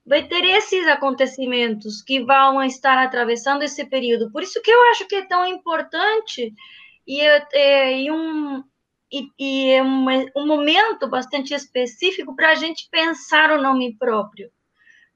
vai 0.04 0.26
ter 0.26 0.44
esses 0.44 0.86
acontecimentos 0.88 2.02
que 2.02 2.20
vão 2.24 2.62
estar 2.64 2.98
atravessando 2.98 3.62
esse 3.62 3.84
período. 3.84 4.30
Por 4.32 4.42
isso 4.42 4.60
que 4.60 4.70
eu 4.70 4.82
acho 4.90 5.06
que 5.06 5.14
é 5.14 5.26
tão 5.26 5.46
importante 5.46 6.52
e, 7.06 7.20
é, 7.20 8.00
e 8.00 8.10
um, 8.10 8.62
e, 9.10 9.28
e 9.38 9.70
é 9.70 9.82
um, 9.82 10.06
um, 10.36 10.46
momento 10.46 11.08
bastante 11.08 11.54
específico 11.54 12.34
para 12.34 12.50
a 12.50 12.54
gente 12.54 12.88
pensar 12.90 13.50
o 13.52 13.62
nome 13.62 13.96
próprio. 13.96 14.50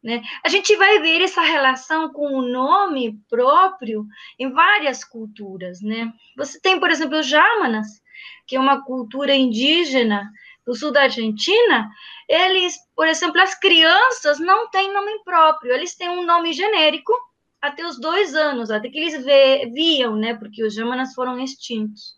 Né? 0.06 0.22
A 0.44 0.48
gente 0.48 0.76
vai 0.76 1.00
ver 1.00 1.20
essa 1.20 1.40
relação 1.40 2.12
com 2.12 2.28
o 2.28 2.40
nome 2.40 3.18
próprio 3.28 4.06
em 4.38 4.52
várias 4.52 5.02
culturas. 5.02 5.80
Né? 5.82 6.12
Você 6.36 6.60
tem, 6.60 6.78
por 6.78 6.92
exemplo, 6.92 7.18
os 7.18 7.26
Jamanas, 7.26 8.00
que 8.46 8.54
é 8.54 8.60
uma 8.60 8.84
cultura 8.84 9.34
indígena 9.34 10.30
do 10.64 10.76
sul 10.76 10.92
da 10.92 11.02
Argentina, 11.02 11.90
eles, 12.28 12.76
por 12.94 13.08
exemplo, 13.08 13.40
as 13.40 13.58
crianças 13.58 14.38
não 14.38 14.70
têm 14.70 14.92
nome 14.92 15.24
próprio, 15.24 15.72
eles 15.72 15.96
têm 15.96 16.08
um 16.08 16.24
nome 16.24 16.52
genérico 16.52 17.12
até 17.60 17.84
os 17.84 17.98
dois 17.98 18.32
anos, 18.36 18.70
até 18.70 18.88
que 18.88 18.98
eles 18.98 19.24
viam, 19.72 20.14
né, 20.14 20.34
porque 20.34 20.62
os 20.62 20.72
jamanas 20.72 21.14
foram 21.14 21.36
extintos. 21.40 22.16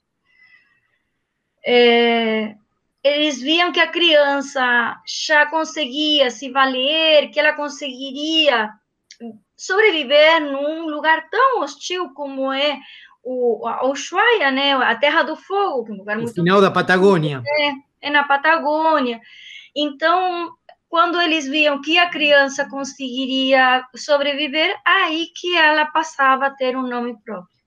É, 1.65 2.55
eles 3.03 3.41
viam 3.41 3.73
que 3.73 3.81
a 3.81 3.91
criança 3.91 5.01
já 5.07 5.47
conseguia 5.47 6.31
se 6.31 6.51
valer, 6.51 7.31
que 7.31 7.39
ela 7.39 7.53
conseguiria 7.53 8.71
sobreviver 9.57 10.41
num 10.41 10.87
lugar 10.87 11.29
tão 11.31 11.61
hostil 11.61 12.11
como 12.11 12.53
é 12.53 12.79
o, 13.23 13.67
o 13.69 13.93
Ushuaia, 13.93 14.51
né, 14.51 14.73
a 14.75 14.95
Terra 14.97 15.23
do 15.23 15.37
Fogo, 15.37 15.85
que 15.85 15.91
é 15.91 15.95
um 15.95 15.99
lugar 15.99 16.17
o 16.17 16.23
muito... 16.23 16.35
final 16.35 16.61
da 16.61 16.71
Patagônia. 16.71 17.43
É, 17.47 18.09
é 18.09 18.11
na 18.11 18.25
Patagônia. 18.25 19.21
Então, 19.75 20.51
quando 20.89 21.21
eles 21.21 21.47
viam 21.47 21.81
que 21.81 21.99
a 21.99 22.09
criança 22.09 22.69
conseguiria 22.69 23.85
sobreviver, 23.95 24.75
aí 24.85 25.27
que 25.35 25.57
ela 25.57 25.87
passava 25.87 26.47
a 26.47 26.51
ter 26.51 26.77
um 26.77 26.87
nome 26.87 27.17
próprio. 27.25 27.58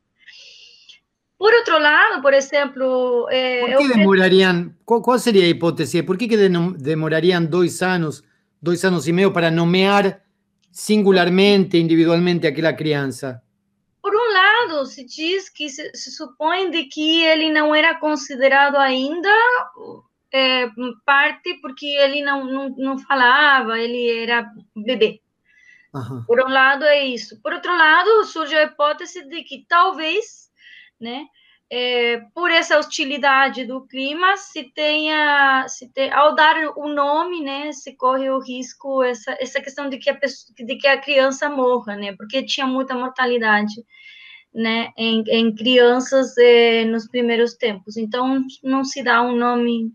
Por 1.42 1.52
outro 1.56 1.80
lado, 1.80 2.22
por 2.22 2.36
exemplo... 2.36 3.28
Eh, 3.32 3.62
por 3.62 3.78
que 3.80 3.88
demorariam, 3.96 4.76
qual, 4.86 5.02
qual, 5.02 5.18
seria 5.18 5.44
a 5.44 5.48
hipótese? 5.48 6.04
Por 6.04 6.16
que, 6.16 6.28
que 6.28 6.38
demorariam 6.38 7.44
dois 7.44 7.82
anos, 7.82 8.24
dois 8.62 8.86
anos 8.86 9.08
e 9.08 9.12
meio 9.12 9.34
para 9.34 9.50
nomear 9.50 10.22
singularmente, 10.72 11.80
individualmente 11.80 12.46
aquela 12.46 12.74
criança? 12.74 13.42
Por 14.04 14.14
um 14.14 14.34
lado, 14.34 14.86
se 14.86 15.04
diz 15.04 15.50
que 15.50 15.68
se, 15.68 15.90
se 15.96 16.12
supõe 16.12 16.70
de 16.70 16.84
que 16.84 17.24
ele 17.24 17.52
não 17.52 17.74
era 17.74 17.96
considerado 17.96 18.76
ainda 18.76 19.36
é, 20.32 20.70
parte 21.04 21.56
porque 21.60 21.88
ele 21.88 22.22
não, 22.22 22.46
não, 22.46 22.70
não 22.78 23.00
falava, 23.00 23.80
ele 23.80 24.22
era 24.22 24.48
bebê. 24.76 25.20
Uhum. 25.94 26.24
Por 26.26 26.40
um 26.40 26.50
lado 26.50 26.86
é 26.86 27.04
isso. 27.04 27.42
Por 27.42 27.52
outro 27.52 27.76
lado, 27.76 28.26
surge 28.26 28.56
a 28.56 28.64
hipótese 28.64 29.28
de 29.28 29.44
que 29.44 29.66
talvez, 29.68 30.41
né, 31.02 31.26
é, 31.74 32.18
por 32.36 32.52
essa 32.52 32.78
hostilidade 32.78 33.66
do 33.66 33.88
clima, 33.88 34.36
se 34.36 34.64
tenha, 34.74 35.66
se 35.70 35.88
te, 35.88 36.10
ao 36.10 36.36
dar 36.36 36.56
o 36.76 36.90
nome, 36.90 37.42
né, 37.42 37.72
se 37.72 37.96
corre 37.96 38.30
o 38.30 38.40
risco 38.40 39.02
essa, 39.02 39.38
essa 39.40 39.62
questão 39.62 39.90
de 39.90 39.98
que 39.98 40.10
a 40.10 40.16
pessoa, 40.16 40.54
de 40.54 40.76
que 40.76 40.86
a 40.86 41.00
criança 41.00 41.50
morra, 41.50 41.96
né, 41.96 42.14
porque 42.18 42.44
tinha 42.44 42.68
muita 42.68 42.94
mortalidade, 42.94 43.74
né, 44.54 44.92
em, 44.98 45.24
em 45.30 45.56
crianças 45.56 46.38
é, 46.38 46.84
nos 46.84 47.08
primeiros 47.08 47.54
tempos. 47.54 47.96
Então 47.96 48.44
não 48.62 48.84
se 48.84 49.02
dá 49.02 49.22
um 49.22 49.36
nome 49.36 49.94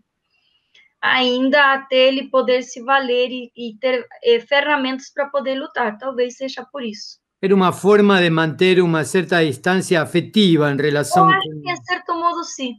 ainda 0.99 1.73
até 1.73 2.07
ele 2.07 2.29
poder 2.29 2.63
se 2.63 2.81
valer 2.81 3.29
e, 3.29 3.51
e 3.55 3.77
ter 3.77 4.03
eh, 4.23 4.39
ferramentas 4.39 5.11
para 5.13 5.29
poder 5.29 5.55
lutar. 5.59 5.97
Talvez 5.99 6.37
seja 6.37 6.65
por 6.65 6.83
isso. 6.83 7.19
Era 7.41 7.53
uma 7.53 7.71
forma 7.71 8.19
de 8.19 8.29
manter 8.29 8.81
uma 8.81 9.03
certa 9.03 9.45
distância 9.45 10.01
afetiva 10.01 10.71
em 10.71 10.77
relação. 10.77 11.29
Eu 11.29 11.35
acho 11.35 11.49
que, 11.49 11.71
em 11.71 11.83
certo 11.83 12.13
modo, 12.15 12.43
sim. 12.43 12.73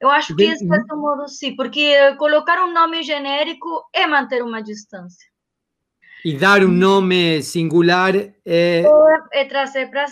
Eu 0.00 0.10
acho 0.10 0.36
que 0.36 0.56
ser 0.56 0.66
um 0.92 1.00
modo 1.00 1.26
sim, 1.28 1.56
porque 1.56 2.14
colocar 2.16 2.62
um 2.64 2.72
nome 2.72 3.02
genérico 3.02 3.88
é 3.92 4.06
manter 4.06 4.42
uma 4.42 4.62
distância. 4.62 5.26
E 6.24 6.36
dar 6.36 6.62
um 6.62 6.68
nome 6.68 7.42
singular 7.42 8.14
é. 8.16 8.32
É, 8.46 8.84
é 9.32 9.44
trazer 9.44 9.90
para 9.90 10.06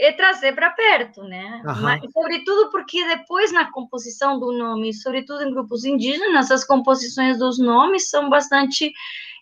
é 0.00 0.12
trazer 0.12 0.52
para 0.54 0.70
perto, 0.70 1.24
né? 1.24 1.60
Mas, 1.64 2.00
sobretudo 2.12 2.70
porque 2.70 3.04
depois 3.04 3.50
na 3.50 3.70
composição 3.72 4.38
do 4.38 4.52
nome, 4.52 4.94
sobretudo 4.94 5.42
em 5.42 5.50
grupos 5.50 5.84
indígenas, 5.84 6.52
as 6.52 6.64
composições 6.64 7.38
dos 7.38 7.58
nomes 7.58 8.08
são 8.08 8.30
bastante 8.30 8.92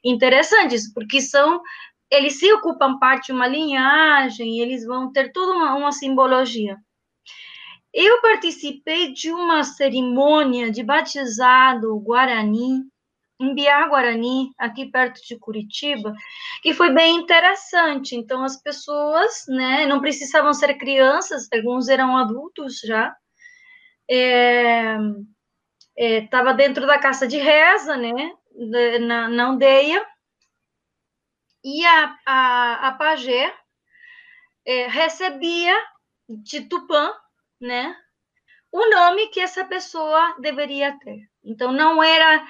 interessantes, 0.02 0.90
porque 0.94 1.20
são 1.20 1.60
eles 2.10 2.38
se 2.38 2.52
ocupam 2.52 2.98
parte 2.98 3.26
de 3.26 3.32
uma 3.32 3.46
linhagem, 3.46 4.60
eles 4.60 4.84
vão 4.84 5.12
ter 5.12 5.32
toda 5.32 5.52
uma, 5.52 5.74
uma 5.74 5.92
simbologia. 5.92 6.76
Eu 7.92 8.20
participei 8.20 9.12
de 9.12 9.32
uma 9.32 9.64
cerimônia 9.64 10.70
de 10.70 10.82
batizado 10.82 11.98
guarani, 12.00 12.82
em 13.40 13.54
Biá 13.54 13.86
Guarani, 13.88 14.50
aqui 14.58 14.90
perto 14.90 15.20
de 15.26 15.38
Curitiba, 15.38 16.14
que 16.62 16.72
foi 16.72 16.92
bem 16.92 17.16
interessante. 17.16 18.16
Então, 18.16 18.42
as 18.42 18.60
pessoas, 18.60 19.44
né, 19.48 19.86
não 19.86 20.00
precisavam 20.00 20.54
ser 20.54 20.74
crianças, 20.74 21.46
alguns 21.52 21.88
eram 21.88 22.16
adultos 22.16 22.80
já. 22.80 23.14
Estava 25.98 26.50
é, 26.50 26.52
é, 26.52 26.56
dentro 26.56 26.86
da 26.86 26.98
casa 26.98 27.26
de 27.26 27.38
reza, 27.38 27.96
né, 27.96 28.32
na, 29.00 29.28
na 29.28 29.46
aldeia, 29.46 30.04
e 31.66 31.84
a, 31.84 32.16
a, 32.24 32.88
a 32.88 32.92
pajé 32.92 33.52
é, 34.64 34.86
recebia 34.86 35.76
de 36.28 36.60
Tupã, 36.68 37.12
né, 37.60 37.96
o 38.70 38.88
nome 38.88 39.26
que 39.28 39.40
essa 39.40 39.64
pessoa 39.64 40.36
deveria 40.38 40.96
ter. 41.00 41.28
Então, 41.42 41.72
não 41.72 42.00
era 42.00 42.46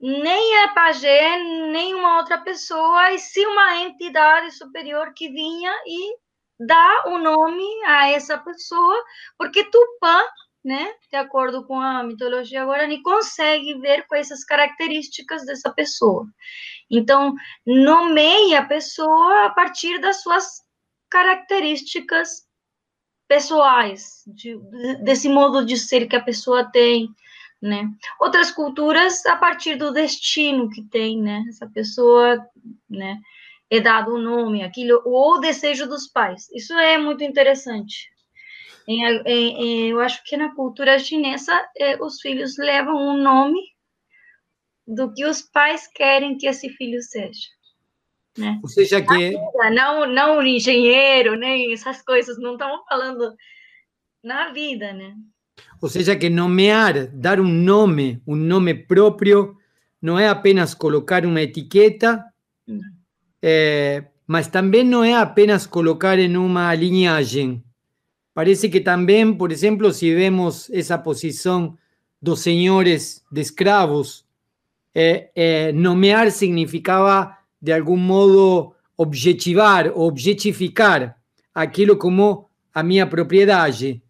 nem 0.00 0.64
a 0.64 0.68
pajé, 0.68 1.36
nem 1.72 1.94
uma 1.94 2.16
outra 2.16 2.38
pessoa, 2.38 3.12
e 3.12 3.18
sim 3.18 3.44
uma 3.44 3.76
entidade 3.82 4.50
superior 4.52 5.12
que 5.12 5.28
vinha 5.28 5.72
e 5.86 6.16
dá 6.58 7.04
o 7.08 7.18
nome 7.18 7.66
a 7.84 8.08
essa 8.08 8.38
pessoa, 8.38 9.04
porque 9.36 9.64
Tupã, 9.64 10.22
né, 10.68 10.92
de 11.10 11.16
acordo 11.16 11.64
com 11.66 11.80
a 11.80 12.02
mitologia 12.02 12.62
guarani, 12.62 13.00
consegue 13.00 13.80
ver 13.80 14.06
quais 14.06 14.30
as 14.30 14.44
características 14.44 15.46
dessa 15.46 15.72
pessoa. 15.72 16.26
Então, 16.90 17.34
nomeia 17.66 18.58
a 18.60 18.66
pessoa 18.66 19.46
a 19.46 19.50
partir 19.50 19.98
das 19.98 20.20
suas 20.20 20.60
características 21.08 22.46
pessoais, 23.26 24.22
de, 24.26 24.58
desse 25.02 25.26
modo 25.26 25.64
de 25.64 25.78
ser 25.78 26.06
que 26.06 26.16
a 26.16 26.22
pessoa 26.22 26.70
tem, 26.70 27.08
né? 27.62 27.88
Outras 28.20 28.50
culturas 28.50 29.24
a 29.24 29.36
partir 29.36 29.76
do 29.76 29.90
destino 29.90 30.68
que 30.68 30.82
tem, 30.82 31.18
né? 31.18 31.46
Essa 31.48 31.66
pessoa, 31.66 32.46
né? 32.90 33.18
É 33.70 33.80
dado 33.80 34.12
o 34.12 34.18
um 34.18 34.20
nome, 34.20 34.62
aquilo 34.62 35.00
ou 35.06 35.36
o 35.36 35.40
desejo 35.40 35.88
dos 35.88 36.06
pais. 36.08 36.46
Isso 36.52 36.74
é 36.74 36.98
muito 36.98 37.24
interessante. 37.24 38.10
Em, 38.88 39.04
em, 39.26 39.90
eu 39.90 40.00
acho 40.00 40.24
que 40.24 40.34
na 40.34 40.54
cultura 40.54 40.98
chinesa 40.98 41.52
eh, 41.76 42.02
os 42.02 42.22
filhos 42.22 42.56
levam 42.56 42.96
um 42.96 43.22
nome 43.22 43.60
do 44.86 45.12
que 45.12 45.26
os 45.26 45.42
pais 45.42 45.86
querem 45.94 46.38
que 46.38 46.46
esse 46.46 46.70
filho 46.70 47.02
seja. 47.02 47.48
Né? 48.38 48.58
Ou 48.62 48.68
seja 48.68 49.02
que 49.02 49.14
vida, 49.14 49.70
não 49.74 50.06
não 50.06 50.42
engenheiro 50.42 51.36
nem 51.36 51.70
essas 51.72 52.00
coisas 52.00 52.38
não 52.38 52.52
estamos 52.52 52.80
falando 52.88 53.34
na 54.24 54.52
vida, 54.52 54.92
né? 54.94 55.14
Ou 55.82 55.88
seja 55.88 56.16
que 56.16 56.30
nomear, 56.30 57.08
dar 57.08 57.40
um 57.40 57.48
nome, 57.48 58.22
um 58.26 58.36
nome 58.36 58.74
próprio, 58.74 59.56
não 60.00 60.18
é 60.18 60.28
apenas 60.28 60.72
colocar 60.72 61.26
uma 61.26 61.42
etiqueta, 61.42 62.24
é, 63.42 64.04
mas 64.26 64.46
também 64.46 64.84
não 64.84 65.04
é 65.04 65.14
apenas 65.14 65.66
colocar 65.66 66.18
em 66.18 66.36
uma 66.36 66.74
linhagem. 66.74 67.62
Parece 68.38 68.68
que 68.68 68.78
também, 68.78 69.34
por 69.34 69.50
exemplo, 69.50 69.92
se 69.92 70.14
vemos 70.14 70.70
essa 70.70 70.96
posição 70.96 71.76
dos 72.22 72.38
senhores 72.38 73.24
de 73.32 73.40
escravos, 73.40 74.24
é, 74.94 75.28
é, 75.34 75.72
nomear 75.72 76.30
significava, 76.30 77.36
de 77.60 77.72
algum 77.72 77.96
modo, 77.96 78.76
objetivar, 78.96 79.90
objetificar 79.92 81.16
aquilo 81.52 81.98
como 81.98 82.48
a 82.72 82.80
minha 82.84 83.10
propriedade. 83.10 84.00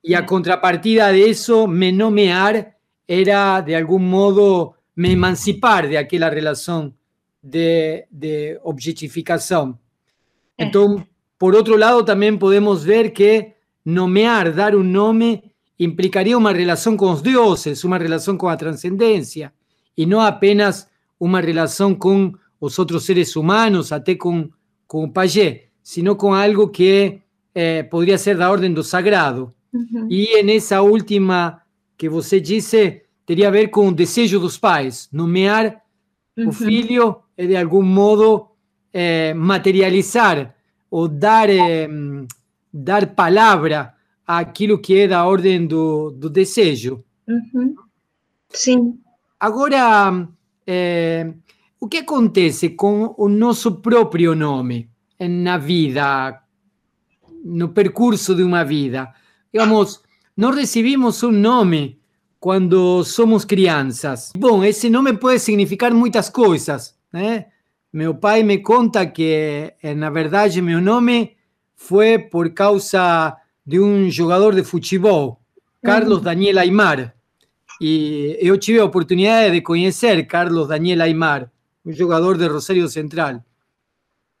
Y 0.00 0.14
a 0.14 0.24
contrapartida 0.24 1.10
de 1.10 1.28
eso, 1.28 1.66
me 1.66 1.90
nomear 1.90 2.76
era 3.08 3.60
de 3.62 3.74
algún 3.74 4.08
modo 4.08 4.76
me 4.94 5.10
emancipar 5.10 5.88
de 5.88 5.98
aquella 5.98 6.30
relación 6.30 6.94
de, 7.42 8.06
de 8.12 8.60
objetificación. 8.62 9.76
Entonces, 10.56 11.04
por 11.36 11.56
otro 11.56 11.76
lado, 11.76 12.04
también 12.04 12.38
podemos 12.38 12.84
ver 12.84 13.12
que 13.12 13.51
nomear, 13.84 14.54
dar 14.54 14.76
un 14.76 14.92
nombre, 14.92 15.54
implicaría 15.78 16.36
una 16.36 16.52
relación 16.52 16.96
con 16.96 17.10
los 17.10 17.22
dioses, 17.22 17.84
una 17.84 17.98
relación 17.98 18.38
con 18.38 18.50
la 18.50 18.56
trascendencia, 18.56 19.52
y 19.96 20.06
no 20.06 20.22
apenas 20.22 20.90
una 21.18 21.40
relación 21.40 21.96
con 21.96 22.38
los 22.60 22.78
otros 22.78 23.04
seres 23.04 23.36
humanos, 23.36 23.92
até 23.92 24.16
con, 24.16 24.52
con 24.86 25.12
Payé, 25.12 25.70
sino 25.82 26.16
con 26.16 26.34
algo 26.34 26.70
que 26.70 27.22
eh, 27.54 27.86
podría 27.90 28.18
ser 28.18 28.38
de 28.38 28.44
orden 28.44 28.74
do 28.74 28.82
sagrado. 28.82 29.54
E 30.10 30.42
nessa 30.42 30.82
última 30.82 31.62
que 31.96 32.08
você 32.08 32.40
disse, 32.40 33.02
teria 33.24 33.48
a 33.48 33.50
ver 33.50 33.68
com 33.68 33.88
o 33.88 33.92
desejo 33.92 34.38
dos 34.38 34.58
pais. 34.58 35.08
Nomear 35.10 35.82
uhum. 36.36 36.48
o 36.48 36.52
filho 36.52 37.16
é, 37.36 37.46
de 37.46 37.56
algum 37.56 37.82
modo, 37.82 38.48
é, 38.92 39.32
materializar 39.32 40.54
ou 40.90 41.08
dar, 41.08 41.48
é, 41.48 41.88
dar 42.72 43.14
palavra 43.14 43.94
àquilo 44.26 44.78
que 44.80 45.00
é 45.00 45.08
da 45.08 45.26
ordem 45.26 45.66
do, 45.66 46.10
do 46.10 46.30
desejo. 46.30 47.04
Uhum. 47.28 47.74
Sim. 48.48 48.98
Agora, 49.38 50.28
o 51.80 51.88
que 51.88 51.98
acontece 51.98 52.70
com 52.70 53.14
o 53.18 53.28
nosso 53.28 53.80
próprio 53.80 54.34
nome 54.34 54.88
na 55.18 55.58
vida, 55.58 56.40
no 57.44 57.68
percurso 57.70 58.34
de 58.34 58.42
uma 58.42 58.64
vida? 58.64 59.12
digamos, 59.52 60.02
no 60.36 60.50
recibimos 60.50 61.22
un 61.22 61.42
nombre 61.42 62.00
cuando 62.38 63.04
somos 63.04 63.44
crianças. 63.44 64.32
Bom, 64.36 64.64
esse 64.64 64.88
nome 64.88 65.12
pode 65.12 65.38
significar 65.38 65.92
muitas 65.92 66.30
coisas, 66.30 66.96
né? 67.12 67.46
Meu 67.92 68.14
pai 68.14 68.42
me 68.42 68.58
conta 68.58 69.06
que, 69.06 69.74
na 69.94 70.08
verdade, 70.08 70.62
meu 70.62 70.80
nome 70.80 71.36
foi 71.82 72.16
por 72.16 72.50
causa 72.50 73.36
de 73.66 73.80
um 73.80 74.08
jogador 74.08 74.54
de 74.54 74.62
futebol, 74.62 75.40
Carlos 75.82 76.22
Daniel 76.22 76.60
Aymar. 76.60 77.12
E 77.80 78.38
eu 78.40 78.56
tive 78.56 78.78
a 78.78 78.84
oportunidade 78.84 79.52
de 79.52 79.60
conhecer 79.60 80.24
Carlos 80.26 80.68
Daniel 80.68 81.02
Aymar, 81.02 81.50
um 81.84 81.92
jogador 81.92 82.38
de 82.38 82.46
Rosário 82.46 82.88
Central. 82.88 83.44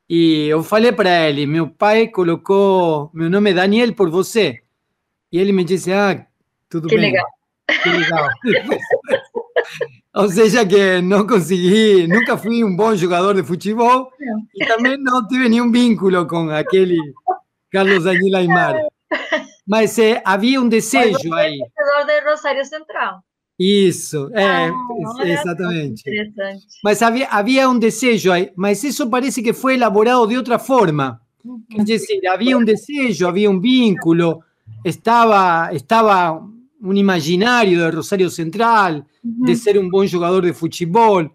E 0.08 0.46
eu 0.46 0.62
falei 0.62 0.92
para 0.92 1.28
ele: 1.28 1.44
meu 1.46 1.68
pai 1.68 2.06
colocou 2.06 3.10
meu 3.12 3.28
nome 3.28 3.52
Daniel 3.52 3.92
por 3.92 4.08
você. 4.08 4.62
E 5.32 5.38
ele 5.38 5.52
me 5.52 5.64
disse: 5.64 5.92
Ah, 5.92 6.24
tudo 6.68 6.86
que 6.86 6.96
bem. 6.96 7.10
Legal. 7.10 7.26
Que 7.82 7.88
legal. 7.88 8.28
Ou 10.14 10.28
seja, 10.28 10.66
que 10.66 11.00
não 11.00 11.26
consegui, 11.26 12.06
nunca 12.06 12.36
fui 12.36 12.62
um 12.62 12.76
bom 12.76 12.94
jogador 12.94 13.34
de 13.34 13.42
futebol 13.42 14.10
e 14.54 14.66
também 14.66 14.98
não 14.98 15.26
tive 15.26 15.48
nenhum 15.48 15.70
vínculo 15.72 16.26
com 16.26 16.50
aquele 16.50 16.98
Carlos 17.70 18.04
Daniel 18.04 18.36
Aymar. 18.36 18.76
Mas 19.66 19.98
é, 19.98 20.20
havia 20.24 20.60
um 20.60 20.68
desejo 20.68 21.28
Mas 21.28 21.46
aí. 21.46 21.58
Jogador 21.78 22.06
de 22.06 22.30
Rosário 22.30 22.64
Central. 22.64 23.20
Isso, 23.58 24.28
é, 24.34 24.44
ah, 24.44 24.72
exatamente. 25.24 26.02
Mas 26.82 27.00
havia, 27.00 27.28
havia 27.28 27.68
um 27.68 27.78
desejo 27.78 28.32
aí, 28.32 28.50
mas 28.56 28.82
isso 28.82 29.08
parece 29.08 29.42
que 29.42 29.52
foi 29.52 29.74
elaborado 29.74 30.26
de 30.26 30.36
outra 30.36 30.58
forma. 30.58 31.20
Quer 31.70 31.84
dizer, 31.84 32.26
havia 32.26 32.56
um 32.56 32.64
desejo, 32.64 33.26
havia 33.26 33.50
um 33.50 33.60
vínculo, 33.60 34.42
estaba, 34.84 35.72
estaba 35.72 36.42
un 36.82 36.96
imaginario 36.96 37.80
de 37.80 37.90
Rosario 37.90 38.28
Central, 38.28 39.06
de 39.22 39.56
ser 39.56 39.78
un 39.78 39.88
buen 39.88 40.10
jugador 40.10 40.44
de 40.44 40.52
fútbol, 40.52 41.32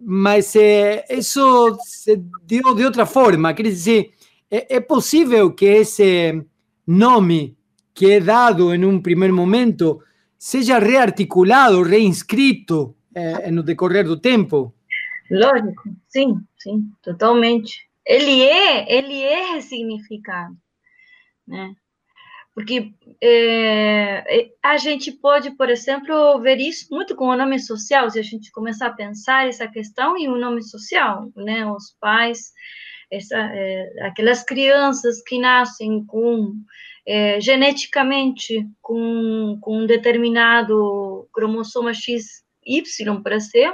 mas 0.00 0.54
eh, 0.56 1.04
eso 1.08 1.78
se 1.84 2.20
dio 2.44 2.74
de 2.74 2.86
otra 2.86 3.06
forma. 3.06 3.54
Quiere 3.54 3.70
decir, 3.70 4.10
¿es 4.50 4.84
posible 4.84 5.54
que 5.56 5.80
ese 5.80 6.46
nombre 6.86 7.54
que 7.94 8.16
he 8.16 8.20
dado 8.20 8.74
en 8.74 8.84
un 8.84 9.02
primer 9.02 9.32
momento 9.32 10.00
sea 10.36 10.80
rearticulado, 10.80 11.82
reinscrito 11.82 12.96
en 13.14 13.58
el 13.58 13.64
decorrer 13.64 14.06
del 14.06 14.20
tiempo? 14.20 14.74
Lógico, 15.28 15.84
sí, 16.08 16.26
sí, 16.56 16.70
totalmente. 17.00 17.88
Ele 18.04 18.42
é, 18.42 18.98
ele 18.98 19.22
é 19.22 19.54
ressignificado, 19.54 20.56
né? 21.46 21.74
porque 22.56 22.94
é, 23.22 24.40
é, 24.40 24.50
a 24.62 24.76
gente 24.76 25.12
pode, 25.12 25.50
por 25.52 25.70
exemplo, 25.70 26.40
ver 26.40 26.58
isso 26.58 26.86
muito 26.90 27.14
com 27.14 27.26
o 27.28 27.36
nome 27.36 27.58
social, 27.58 28.10
se 28.10 28.18
a 28.18 28.22
gente 28.22 28.50
começar 28.52 28.88
a 28.88 28.94
pensar 28.94 29.48
essa 29.48 29.66
questão 29.66 30.16
em 30.16 30.28
um 30.28 30.36
nome 30.36 30.62
social, 30.62 31.30
né? 31.36 31.66
Os 31.66 31.96
pais, 32.00 32.52
essa, 33.10 33.36
é, 33.36 34.06
aquelas 34.06 34.42
crianças 34.42 35.22
que 35.22 35.38
nascem 35.38 36.04
com 36.04 36.52
é, 37.06 37.40
geneticamente 37.40 38.66
com, 38.82 39.58
com 39.60 39.78
um 39.78 39.86
determinado 39.86 41.28
cromossoma 41.32 41.94
XY, 41.94 43.22
para 43.22 43.38
ser, 43.38 43.72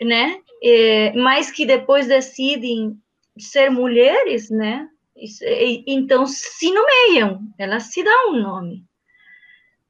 né? 0.00 0.40
É, 0.62 1.12
mas 1.14 1.50
que 1.50 1.66
depois 1.66 2.06
decidem 2.06 2.96
ser 3.36 3.70
mulheres, 3.70 4.48
né? 4.50 4.88
Então 5.86 6.26
se 6.26 6.72
nomeiam, 6.72 7.40
elas 7.58 7.84
se 7.84 8.02
dão 8.02 8.32
um 8.32 8.42
nome, 8.42 8.84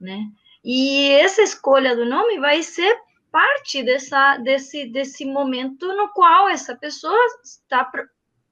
né? 0.01 0.25
E 0.65 1.11
essa 1.13 1.43
escolha 1.43 1.95
do 1.95 2.05
nome 2.05 2.39
vai 2.39 2.63
ser 2.63 2.99
parte 3.31 3.83
dessa, 3.83 4.39
desse, 4.39 4.87
desse 4.87 5.25
momento 5.25 5.87
no 5.95 6.09
qual 6.09 6.49
essa 6.49 6.75
pessoa 6.77 7.19
está 7.45 7.91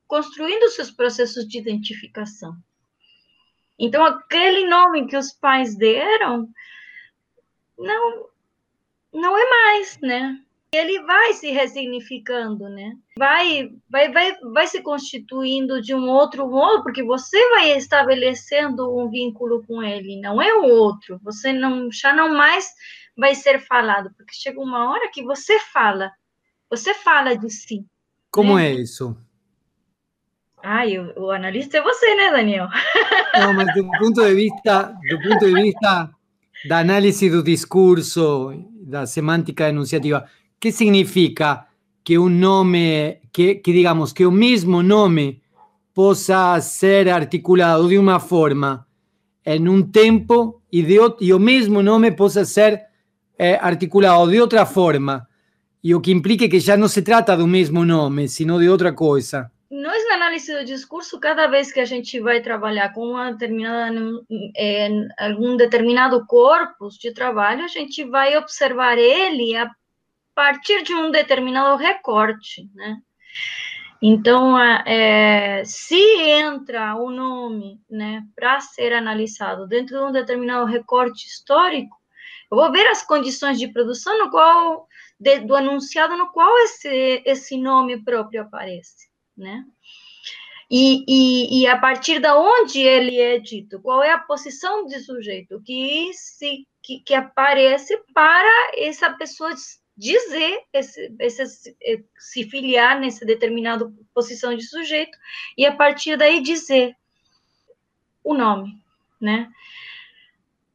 construindo 0.06 0.68
seus 0.68 0.90
processos 0.90 1.46
de 1.48 1.58
identificação. 1.58 2.56
Então, 3.78 4.04
aquele 4.04 4.66
nome 4.66 5.06
que 5.06 5.16
os 5.16 5.32
pais 5.32 5.76
deram 5.76 6.48
não, 7.78 8.28
não 9.12 9.36
é 9.36 9.50
mais, 9.50 9.98
né? 10.00 10.45
Ele 10.76 11.02
vai 11.02 11.32
se 11.32 11.50
ressignificando, 11.50 12.68
né? 12.68 12.92
Vai, 13.18 13.70
vai, 13.88 14.12
vai, 14.12 14.36
vai 14.52 14.66
se 14.66 14.82
constituindo 14.82 15.80
de 15.80 15.94
um 15.94 16.08
outro 16.08 16.48
modo, 16.48 16.82
porque 16.82 17.02
você 17.02 17.38
vai 17.50 17.76
estabelecendo 17.76 18.96
um 18.96 19.08
vínculo 19.08 19.64
com 19.66 19.82
ele, 19.82 20.20
não 20.20 20.40
é 20.40 20.52
o 20.54 20.64
outro. 20.64 21.18
Você 21.22 21.52
não 21.52 21.90
já 21.90 22.12
não 22.14 22.34
mais 22.34 22.72
vai 23.16 23.34
ser 23.34 23.58
falado, 23.60 24.10
porque 24.16 24.34
chega 24.34 24.60
uma 24.60 24.90
hora 24.90 25.10
que 25.10 25.22
você 25.22 25.58
fala, 25.72 26.10
você 26.68 26.92
fala 26.94 27.36
de 27.36 27.50
si. 27.50 27.84
Como 28.30 28.56
né? 28.56 28.68
é 28.68 28.74
isso? 28.74 29.16
Ah, 30.62 30.82
o, 31.16 31.26
o 31.26 31.30
analista 31.30 31.78
é 31.78 31.82
você, 31.82 32.14
né, 32.16 32.30
Daniel? 32.30 32.68
Não, 33.38 33.54
mas 33.54 33.72
do 33.74 33.88
ponto 33.98 34.22
de 34.22 34.34
vista, 34.34 34.94
do 35.08 35.22
ponto 35.22 35.46
de 35.46 35.54
vista 35.54 36.10
da 36.66 36.78
análise 36.78 37.30
do 37.30 37.42
discurso, 37.42 38.52
da 38.82 39.06
semântica 39.06 39.68
enunciativa, 39.68 40.28
¿Qué 40.58 40.72
significa 40.72 41.68
que 42.02 42.18
un 42.18 42.40
nombre, 42.40 43.22
que, 43.32 43.60
que 43.60 43.72
digamos, 43.72 44.14
que 44.14 44.26
un 44.26 44.38
mismo 44.38 44.82
nombre 44.82 45.42
possa 45.92 46.60
ser 46.60 47.10
articulado 47.10 47.88
de 47.88 47.98
una 47.98 48.20
forma 48.20 48.86
en 49.44 49.68
un 49.68 49.90
tempo 49.92 50.62
y, 50.70 50.82
de, 50.82 51.00
y 51.20 51.32
o 51.32 51.38
mismo 51.38 51.82
nome 51.82 52.12
possa 52.12 52.44
ser 52.44 52.82
eh, 53.38 53.58
articulado 53.60 54.26
de 54.26 54.40
outra 54.40 54.66
forma 54.66 55.28
e 55.82 55.94
o 55.94 56.00
que 56.00 56.10
implique 56.10 56.48
que 56.48 56.58
já 56.58 56.76
não 56.76 56.88
se 56.88 57.00
trata 57.00 57.36
do 57.36 57.46
mesmo 57.46 57.84
nome, 57.84 58.28
sino 58.28 58.58
de 58.58 58.68
outra 58.68 58.92
coisa. 58.92 59.50
Nós, 59.70 60.04
na 60.08 60.14
análise 60.14 60.52
do 60.52 60.64
discurso, 60.64 61.20
cada 61.20 61.46
vez 61.46 61.72
que 61.72 61.80
a 61.80 61.84
gente 61.84 62.18
vai 62.18 62.40
trabalhar 62.40 62.92
com 62.92 63.10
uma 63.10 63.30
determinada, 63.30 63.94
é, 64.56 64.88
algum 65.18 65.56
determinado 65.56 66.26
corpus 66.26 66.96
de 66.98 67.12
trabalho, 67.12 67.64
a 67.64 67.68
gente 67.68 68.04
vai 68.04 68.36
observar 68.36 68.98
ele 68.98 69.56
a 69.56 69.70
partir 70.36 70.82
de 70.82 70.94
um 70.94 71.10
determinado 71.10 71.76
recorte, 71.76 72.68
né? 72.74 72.98
Então, 74.02 74.60
é, 74.60 75.64
se 75.64 75.98
entra 76.20 76.94
o 76.94 77.10
nome, 77.10 77.80
né, 77.90 78.22
para 78.36 78.60
ser 78.60 78.92
analisado 78.92 79.66
dentro 79.66 79.96
de 79.96 80.04
um 80.04 80.12
determinado 80.12 80.66
recorte 80.66 81.26
histórico, 81.26 81.96
eu 82.50 82.58
vou 82.58 82.70
ver 82.70 82.86
as 82.88 83.02
condições 83.02 83.58
de 83.58 83.68
produção 83.68 84.18
no 84.18 84.30
qual 84.30 84.86
de, 85.18 85.40
do 85.40 85.56
anunciado 85.56 86.16
no 86.16 86.30
qual 86.30 86.56
esse 86.58 87.22
esse 87.24 87.56
nome 87.56 88.04
próprio 88.04 88.42
aparece, 88.42 89.08
né? 89.36 89.64
E, 90.70 91.04
e, 91.08 91.62
e, 91.62 91.66
a 91.66 91.78
partir 91.78 92.18
da 92.18 92.36
onde 92.36 92.80
ele 92.80 93.18
é 93.20 93.38
dito, 93.38 93.80
qual 93.80 94.02
é 94.02 94.10
a 94.10 94.18
posição 94.18 94.84
de 94.84 94.98
sujeito 94.98 95.62
que 95.64 96.12
se 96.12 96.66
que, 96.82 97.00
que 97.00 97.14
aparece 97.14 97.96
para 98.12 98.72
essa 98.76 99.10
pessoa 99.14 99.54
dizer, 99.96 100.62
esse, 100.72 101.12
esse, 101.18 101.74
se 102.18 102.44
filiar 102.44 103.00
nessa 103.00 103.24
determinada 103.24 103.90
posição 104.12 104.54
de 104.54 104.62
sujeito, 104.64 105.16
e 105.56 105.64
a 105.64 105.74
partir 105.74 106.16
daí 106.16 106.42
dizer 106.42 106.94
o 108.22 108.34
nome, 108.34 108.78
né? 109.20 109.50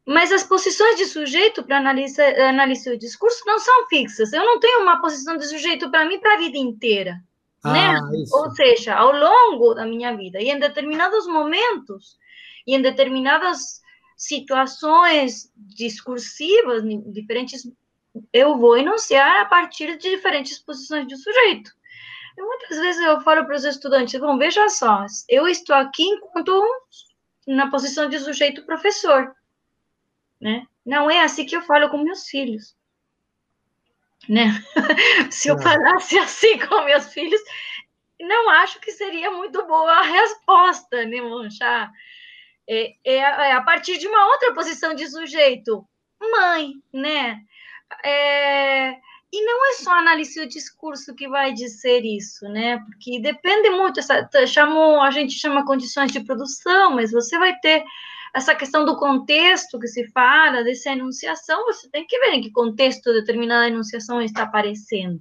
Mas 0.06 0.32
as 0.32 0.44
posições 0.44 0.98
de 0.98 1.06
sujeito 1.06 1.64
para 1.64 1.78
analisar, 1.78 2.34
analisar 2.40 2.94
o 2.94 2.98
discurso 2.98 3.44
não 3.46 3.60
são 3.60 3.88
fixas. 3.88 4.34
Eu 4.34 4.44
não 4.44 4.60
tenho 4.60 4.82
uma 4.82 5.00
posição 5.00 5.38
de 5.38 5.46
sujeito 5.46 5.92
para 5.92 6.06
mim 6.06 6.20
para 6.20 6.34
a 6.34 6.38
vida 6.38 6.58
inteira. 6.58 7.22
Ah, 7.64 7.72
né? 7.72 8.00
Ou 8.32 8.50
seja, 8.52 8.96
ao 8.96 9.12
longo 9.12 9.76
da 9.76 9.86
minha 9.86 10.16
vida, 10.18 10.42
e 10.42 10.50
em 10.50 10.60
determinados 10.60 11.28
momentos, 11.28 12.18
e 12.66 12.76
em 12.76 12.82
determinadas 12.82 13.82
situações 14.18 15.52
discursivas, 15.56 16.84
diferentes 17.08 17.64
eu 18.34 18.58
vou 18.58 18.78
enunciar 18.78 19.42
a 19.42 19.46
partir 19.46 19.98
de 19.98 20.10
diferentes 20.10 20.60
posições 20.60 21.08
de 21.08 21.16
sujeito. 21.18 21.72
E 22.38 22.42
muitas 22.42 22.78
vezes 22.78 23.02
eu 23.02 23.22
falo 23.22 23.46
para 23.46 23.56
os 23.56 23.64
estudantes, 23.64 24.20
bom, 24.20 24.38
veja 24.38 24.68
só, 24.70 25.06
eu 25.28 25.48
estou 25.48 25.76
aqui 25.76 26.04
enquanto 26.04 26.64
na 27.48 27.70
posição 27.70 28.08
de 28.10 28.20
sujeito 28.20 28.66
professor, 28.66 29.36
né? 30.40 30.66
Não 30.86 31.10
é 31.10 31.22
assim 31.22 31.46
que 31.46 31.56
eu 31.56 31.62
falo 31.62 31.90
com 31.90 31.98
meus 31.98 32.28
filhos, 32.28 32.76
né? 34.28 34.64
Se 35.32 35.50
eu 35.50 35.58
falasse 35.60 36.18
assim 36.18 36.58
com 36.60 36.84
meus 36.84 37.12
filhos, 37.14 37.42
não 38.20 38.50
acho 38.50 38.80
que 38.80 38.92
seria 38.92 39.32
muito 39.32 39.66
boa 39.66 39.92
a 39.92 40.04
resposta, 40.04 41.06
né, 41.06 41.22
Manchá? 41.22 41.92
É, 42.68 42.94
é, 43.04 43.16
é 43.18 43.52
a 43.54 43.62
partir 43.62 43.98
de 43.98 44.08
uma 44.08 44.28
outra 44.28 44.54
posição 44.54 44.94
de 44.94 45.08
sujeito, 45.10 45.86
mãe, 46.20 46.74
né? 46.94 47.44
É, 48.04 48.92
e 49.34 49.46
não 49.46 49.70
é 49.70 49.74
só 49.74 49.92
analisar 49.92 50.44
o 50.44 50.48
discurso 50.48 51.16
que 51.16 51.28
vai 51.28 51.54
dizer 51.54 52.04
isso, 52.04 52.46
né? 52.50 52.80
Porque 52.80 53.22
depende 53.22 53.70
muito, 53.70 54.00
essa, 54.00 54.28
chamo, 54.46 55.02
a 55.02 55.10
gente 55.12 55.34
chama 55.34 55.66
condições 55.66 56.12
de 56.12 56.20
produção, 56.20 56.96
mas 56.96 57.12
você 57.12 57.38
vai 57.40 57.58
ter 57.60 57.84
essa 58.34 58.56
questão 58.56 58.86
do 58.86 58.98
contexto 58.98 59.80
que 59.80 59.88
se 59.88 60.10
fala, 60.12 60.64
dessa 60.64 60.92
enunciação, 60.92 61.66
você 61.66 61.90
tem 61.90 62.06
que 62.06 62.18
ver 62.20 62.34
em 62.34 62.42
que 62.42 62.52
contexto 62.52 63.12
determinada 63.14 63.68
enunciação 63.68 64.22
está 64.22 64.44
aparecendo. 64.44 65.20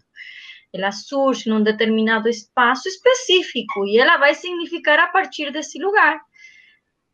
Ela 0.72 0.92
surge 0.92 1.48
num 1.48 1.62
determinado 1.62 2.28
espaço 2.28 2.88
específico 2.88 3.84
e 3.86 3.98
ela 3.98 4.16
vai 4.16 4.34
significar 4.34 4.98
a 5.00 5.08
partir 5.08 5.50
desse 5.52 5.78
lugar. 5.80 6.20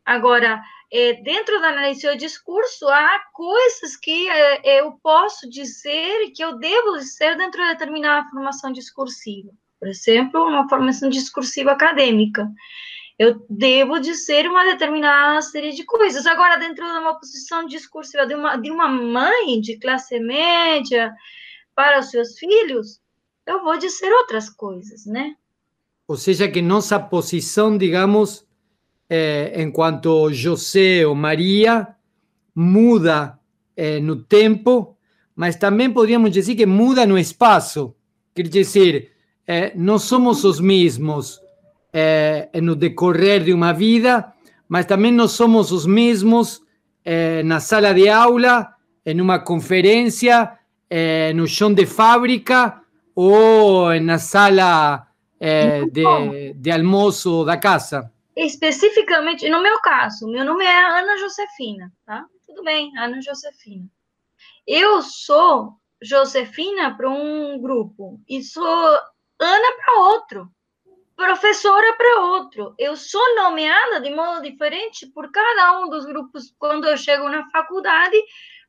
Agora, 0.05 0.62
é, 0.92 1.14
dentro 1.14 1.61
do 1.61 2.16
discurso, 2.16 2.88
há 2.88 3.20
coisas 3.33 3.96
que 3.96 4.29
é, 4.29 4.81
eu 4.81 4.92
posso 5.03 5.49
dizer 5.49 6.31
que 6.35 6.42
eu 6.42 6.59
devo 6.59 6.96
dizer 6.99 7.37
dentro 7.37 7.61
de 7.61 7.68
determinada 7.70 8.29
formação 8.31 8.72
discursiva. 8.72 9.51
Por 9.79 9.88
exemplo, 9.88 10.42
uma 10.42 10.68
formação 10.68 11.09
discursiva 11.09 11.72
acadêmica. 11.72 12.49
Eu 13.18 13.44
devo 13.49 13.99
dizer 13.99 14.49
uma 14.49 14.64
determinada 14.64 15.40
série 15.42 15.72
de 15.72 15.85
coisas. 15.85 16.27
Agora, 16.27 16.57
dentro 16.57 16.85
de 16.85 16.99
uma 16.99 17.18
posição 17.18 17.66
discursiva 17.66 18.27
de 18.27 18.35
uma, 18.35 18.57
de 18.57 18.70
uma 18.70 18.88
mãe 18.88 19.61
de 19.61 19.79
classe 19.79 20.20
média 20.20 21.12
para 21.75 21.99
os 21.99 22.11
seus 22.11 22.38
filhos, 22.38 23.01
eu 23.46 23.62
vou 23.62 23.77
dizer 23.79 24.12
outras 24.12 24.49
coisas, 24.51 25.07
né? 25.07 25.35
Ou 26.07 26.16
seja, 26.16 26.49
que 26.49 26.62
nossa 26.62 27.01
posição, 27.01 27.77
digamos, 27.77 28.46
eh, 29.09 29.53
en 29.57 29.71
cuanto 29.71 30.31
José 30.33 31.07
o 31.07 31.14
María 31.14 31.97
muda 32.57 33.38
eh, 33.77 34.01
no 34.01 34.25
tempo, 34.25 34.97
mas 35.35 35.57
também 35.57 35.92
podríamos 35.92 36.33
dizer 36.33 36.57
que 36.57 36.66
muda 36.66 37.07
no 37.07 37.19
espaço. 37.19 37.95
Quer 38.35 38.49
dizer, 38.49 39.12
eh, 39.47 39.73
não 39.77 39.99
somos 39.99 40.42
os 40.45 40.59
mesmos 40.59 41.40
eh, 41.92 42.49
no 42.62 42.75
decorrer 42.75 43.45
de 43.45 43.53
uma 43.53 43.73
vida, 43.73 44.33
mas 44.69 44.87
também 44.87 45.12
não 45.12 45.29
somos 45.29 45.71
os 45.71 45.87
mesmos 45.87 46.64
na 47.45 47.61
sala 47.61 47.95
de 47.95 48.09
aula, 48.09 48.69
em 49.05 49.21
uma 49.21 49.38
conferência, 49.38 50.51
no 51.37 51.47
chão 51.47 51.73
de 51.73 51.87
fábrica 51.87 52.81
ou 53.14 53.95
na 54.01 54.19
sala 54.19 55.07
de, 55.92 56.53
de 56.55 56.71
almoço 56.73 57.45
da 57.45 57.57
casa 57.57 58.11
especificamente, 58.37 59.49
no 59.49 59.62
meu 59.62 59.81
caso, 59.81 60.29
meu 60.29 60.44
nome 60.44 60.64
é 60.64 60.85
Ana 60.85 61.16
Josefina, 61.16 61.90
tá? 62.05 62.27
Tudo 62.46 62.62
bem, 62.62 62.96
Ana 62.99 63.20
Josefina. 63.22 63.88
Eu 64.66 65.01
sou 65.01 65.72
Josefina 66.03 66.94
para 66.94 67.09
um 67.09 67.59
grupo 67.61 68.20
e 68.29 68.42
sou 68.42 68.99
Ana 69.38 69.72
para 69.79 70.01
outro. 70.01 70.51
professora 71.16 71.94
para 71.94 72.20
outro. 72.20 72.75
Eu 72.79 72.94
sou 72.94 73.37
nomeada 73.37 74.01
de 74.01 74.11
modo 74.11 74.42
diferente 74.42 75.07
por 75.07 75.31
cada 75.31 75.81
um 75.81 75.88
dos 75.88 76.05
grupos. 76.05 76.55
Quando 76.59 76.87
eu 76.87 76.96
chego 76.96 77.29
na 77.31 77.49
faculdade, 77.51 78.16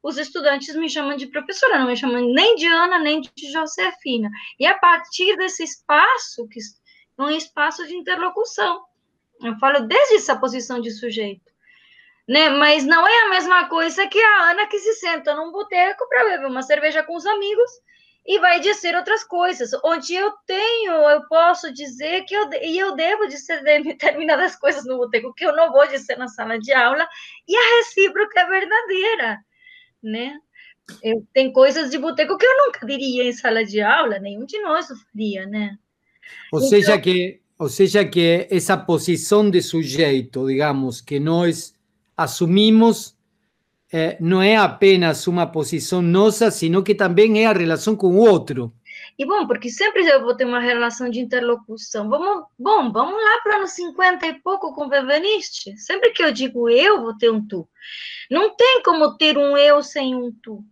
os 0.01 0.17
estudantes 0.17 0.73
me 0.75 0.89
chamam 0.89 1.17
de 1.17 1.27
professora, 1.27 1.79
não 1.79 1.87
me 1.87 1.97
chamam 1.97 2.21
nem 2.33 2.55
de 2.55 2.67
Ana, 2.67 2.99
nem 2.99 3.19
de 3.19 3.31
Josefina. 3.51 4.29
E 4.57 4.65
a 4.65 4.77
partir 4.77 5.35
desse 5.35 5.63
espaço, 5.63 6.47
que 6.47 6.59
um 7.19 7.29
espaço 7.29 7.85
de 7.85 7.95
interlocução, 7.95 8.85
eu 9.41 9.57
falo 9.59 9.81
desde 9.87 10.15
essa 10.15 10.35
posição 10.35 10.79
de 10.79 10.91
sujeito. 10.91 11.51
Né? 12.27 12.49
Mas 12.49 12.83
não 12.83 13.07
é 13.07 13.25
a 13.25 13.29
mesma 13.29 13.69
coisa 13.69 14.07
que 14.07 14.19
a 14.19 14.51
Ana 14.51 14.67
que 14.67 14.79
se 14.79 14.95
senta 14.95 15.33
num 15.33 15.51
boteco 15.51 16.07
para 16.09 16.25
beber 16.25 16.47
uma 16.47 16.61
cerveja 16.61 17.03
com 17.03 17.15
os 17.15 17.25
amigos 17.25 17.71
e 18.27 18.39
vai 18.39 18.59
dizer 18.59 18.93
outras 18.93 19.23
coisas, 19.23 19.71
onde 19.85 20.13
eu 20.13 20.33
tenho, 20.45 20.91
eu 20.91 21.25
posso 21.29 21.71
dizer 21.71 22.25
que 22.25 22.35
eu, 22.35 22.49
e 22.61 22.77
eu 22.77 22.93
devo 22.93 23.25
dizer 23.25 23.63
determinadas 23.63 24.57
coisas 24.57 24.85
no 24.85 24.97
boteco 24.97 25.33
que 25.33 25.45
eu 25.45 25.55
não 25.55 25.71
vou 25.71 25.87
dizer 25.87 26.17
na 26.17 26.27
sala 26.27 26.59
de 26.59 26.73
aula, 26.73 27.07
e 27.47 27.55
a 27.55 27.77
recíproca 27.77 28.41
é 28.41 28.45
verdadeira, 28.45 29.39
né? 30.03 30.37
Eu, 31.01 31.25
tem 31.33 31.53
coisas 31.53 31.89
de 31.89 31.97
boteco 31.97 32.37
que 32.37 32.45
eu 32.45 32.65
nunca 32.65 32.85
diria 32.85 33.23
em 33.23 33.31
sala 33.31 33.63
de 33.63 33.79
aula, 33.79 34.19
nenhum 34.19 34.45
de 34.45 34.59
nós 34.59 34.87
faria, 34.87 35.45
né? 35.45 35.77
Ou 36.51 36.59
então, 36.59 36.69
seja 36.69 36.99
que, 36.99 37.41
ou 37.57 37.69
seja 37.69 38.05
que 38.05 38.47
essa 38.49 38.77
posição 38.77 39.49
de 39.49 39.61
sujeito, 39.61 40.47
digamos, 40.47 41.01
que 41.01 41.19
nós 41.19 41.73
assumimos 42.15 43.15
eh, 43.91 44.17
não 44.19 44.41
é 44.41 44.55
apenas 44.57 45.27
uma 45.27 45.47
posição 45.47 46.01
nossa, 46.01 46.51
sino 46.51 46.83
que 46.83 46.93
também 46.93 47.43
é 47.43 47.47
a 47.47 47.53
relação 47.53 47.95
com 47.95 48.07
o 48.07 48.17
outro. 48.17 48.73
E 49.17 49.25
bom, 49.25 49.47
porque 49.47 49.69
sempre 49.69 50.05
eu 50.05 50.21
vou 50.21 50.35
ter 50.35 50.45
uma 50.45 50.59
relação 50.59 51.09
de 51.09 51.19
interlocução. 51.19 52.07
Vamos, 52.07 52.45
bom, 52.57 52.91
vamos 52.91 53.15
lá 53.15 53.41
para 53.41 53.59
nos 53.59 53.71
50 53.71 54.27
e 54.27 54.39
pouco 54.41 54.73
com 54.73 54.85
o 54.85 54.89
Bebeniste. 54.89 55.75
Sempre 55.77 56.11
que 56.11 56.23
eu 56.23 56.31
digo 56.31 56.69
eu, 56.69 57.01
vou 57.01 57.17
ter 57.17 57.31
um 57.31 57.45
tu. 57.45 57.67
Não 58.29 58.55
tem 58.55 58.83
como 58.83 59.17
ter 59.17 59.37
um 59.37 59.57
eu 59.57 59.81
sem 59.81 60.13
um 60.13 60.31
tu. 60.31 60.63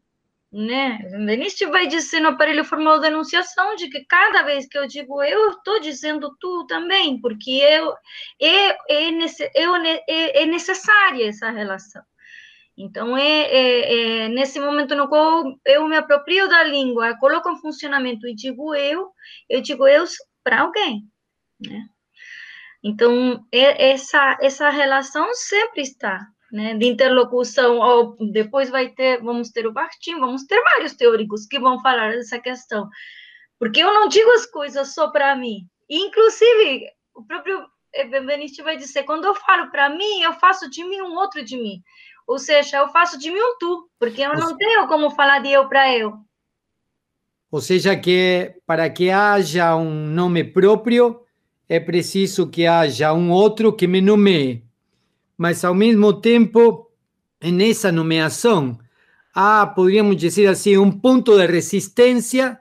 Né? 0.57 0.99
Beniste 1.25 1.65
vai 1.65 1.85
dizer 1.85 2.21
no 2.21 2.29
aparelho 2.29 2.63
formal 2.63 2.97
de 3.01 3.07
enunciação 3.07 3.75
de 3.75 3.89
que 3.89 4.05
cada 4.05 4.41
vez 4.43 4.65
que 4.65 4.77
eu 4.77 4.87
digo 4.87 5.21
eu, 5.21 5.37
eu 5.41 5.49
estou 5.51 5.81
dizendo 5.81 6.33
tu 6.39 6.65
também, 6.65 7.19
porque 7.19 7.51
eu, 7.51 7.93
é, 8.41 8.69
é, 8.89 9.09
é, 10.07 10.43
é 10.43 10.45
necessária 10.45 11.27
essa 11.27 11.49
relação. 11.49 12.01
Então, 12.77 13.17
é, 13.17 13.41
é, 13.41 14.23
é, 14.23 14.29
nesse 14.29 14.57
momento 14.57 14.95
no 14.95 15.09
qual 15.09 15.43
eu 15.65 15.89
me 15.89 15.97
aproprio 15.97 16.47
da 16.47 16.63
língua, 16.63 17.17
coloco 17.19 17.49
em 17.49 17.59
funcionamento 17.59 18.25
e 18.25 18.33
digo 18.33 18.73
eu, 18.73 19.11
eu 19.49 19.59
digo 19.59 19.85
eu 19.85 20.05
para 20.41 20.61
alguém, 20.61 21.03
né? 21.59 21.85
Então, 22.81 23.45
é, 23.51 23.91
essa, 23.91 24.37
essa 24.39 24.69
relação 24.69 25.33
sempre 25.33 25.81
está, 25.81 26.25
né? 26.55 26.73
De 26.73 26.85
interlocução, 26.85 27.79
ou 27.79 28.15
depois 28.31 28.69
vai 28.69 28.87
ter, 28.87 29.21
vamos 29.21 29.49
ter 29.49 29.67
o 29.67 29.73
Bartim, 29.73 30.19
vamos 30.19 30.45
ter 30.45 30.61
vários 30.63 30.93
teóricos 30.93 31.45
que 31.45 31.59
vão 31.59 31.81
falar 31.81 32.13
dessa 32.13 32.39
questão, 32.39 32.87
porque 33.59 33.83
eu 33.83 33.93
não 33.93 34.07
digo 34.07 34.31
as 34.31 34.45
coisas 34.45 34.93
só 34.93 35.09
para 35.09 35.35
mim, 35.35 35.67
inclusive, 35.89 36.87
o 37.13 37.23
próprio 37.23 37.61
Benveniste 38.09 38.61
vai 38.61 38.77
dizer, 38.77 39.03
quando 39.03 39.25
eu 39.25 39.35
falo 39.35 39.69
para 39.69 39.89
mim, 39.89 40.21
eu 40.21 40.33
faço 40.33 40.69
de 40.69 40.83
mim 40.83 41.01
um 41.01 41.15
outro 41.15 41.43
de 41.43 41.57
mim. 41.57 41.81
Ou 42.27 42.39
seja, 42.39 42.77
eu 42.77 42.87
faço 42.87 43.19
de 43.19 43.29
mim 43.29 43.39
um 43.39 43.57
tu, 43.59 43.89
porque 43.99 44.21
eu 44.21 44.33
não 44.33 44.57
tenho 44.57 44.87
como 44.87 45.11
falar 45.11 45.39
de 45.39 45.51
eu 45.51 45.67
para 45.69 45.93
eu. 45.93 46.13
Ou 47.51 47.61
seja, 47.61 47.95
que 47.95 48.55
para 48.65 48.89
que 48.89 49.09
haja 49.09 49.75
um 49.75 50.07
nome 50.07 50.43
próprio, 50.43 51.21
é 51.69 51.79
preciso 51.79 52.49
que 52.49 52.65
haja 52.65 53.13
um 53.13 53.31
outro 53.31 53.71
que 53.71 53.87
me 53.87 54.01
nomeie. 54.01 54.64
Mas, 55.37 55.63
ao 55.63 55.73
mesmo 55.73 56.13
tempo, 56.13 56.89
nessa 57.41 57.91
nomeação, 57.91 58.77
há, 59.33 59.65
poderíamos 59.65 60.17
dizer 60.17 60.47
assim, 60.47 60.77
um 60.77 60.91
ponto 60.91 61.37
de 61.37 61.45
resistência 61.45 62.59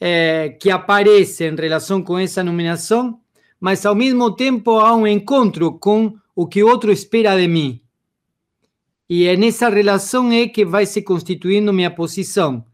eh, 0.00 0.56
que 0.60 0.70
aparece 0.70 1.44
em 1.44 1.56
relação 1.56 2.02
com 2.02 2.18
essa 2.18 2.44
nomeação, 2.44 3.20
mas, 3.60 3.84
ao 3.84 3.94
mesmo 3.94 4.30
tempo, 4.34 4.78
há 4.78 4.94
um 4.94 5.06
encontro 5.06 5.78
com 5.78 6.14
o 6.34 6.46
que 6.46 6.62
o 6.62 6.68
outro 6.68 6.92
espera 6.92 7.36
de 7.36 7.48
mim. 7.48 7.80
E 9.08 9.26
é 9.26 9.36
nessa 9.36 9.68
relação 9.68 10.32
é 10.32 10.48
que 10.48 10.64
vai 10.64 10.84
se 10.84 11.02
constituindo 11.02 11.72
minha 11.72 11.90
posição, 11.90 12.64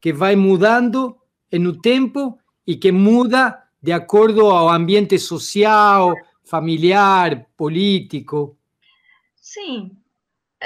que 0.00 0.12
vai 0.12 0.34
mudando 0.34 1.16
no 1.52 1.78
tempo 1.80 2.38
e 2.66 2.76
que 2.76 2.90
muda 2.90 3.62
de 3.82 3.92
acordo 3.92 4.46
ao 4.46 4.70
ambiente 4.70 5.18
social, 5.18 6.14
familiar, 6.44 7.46
político. 7.56 8.56
Sim. 9.44 9.90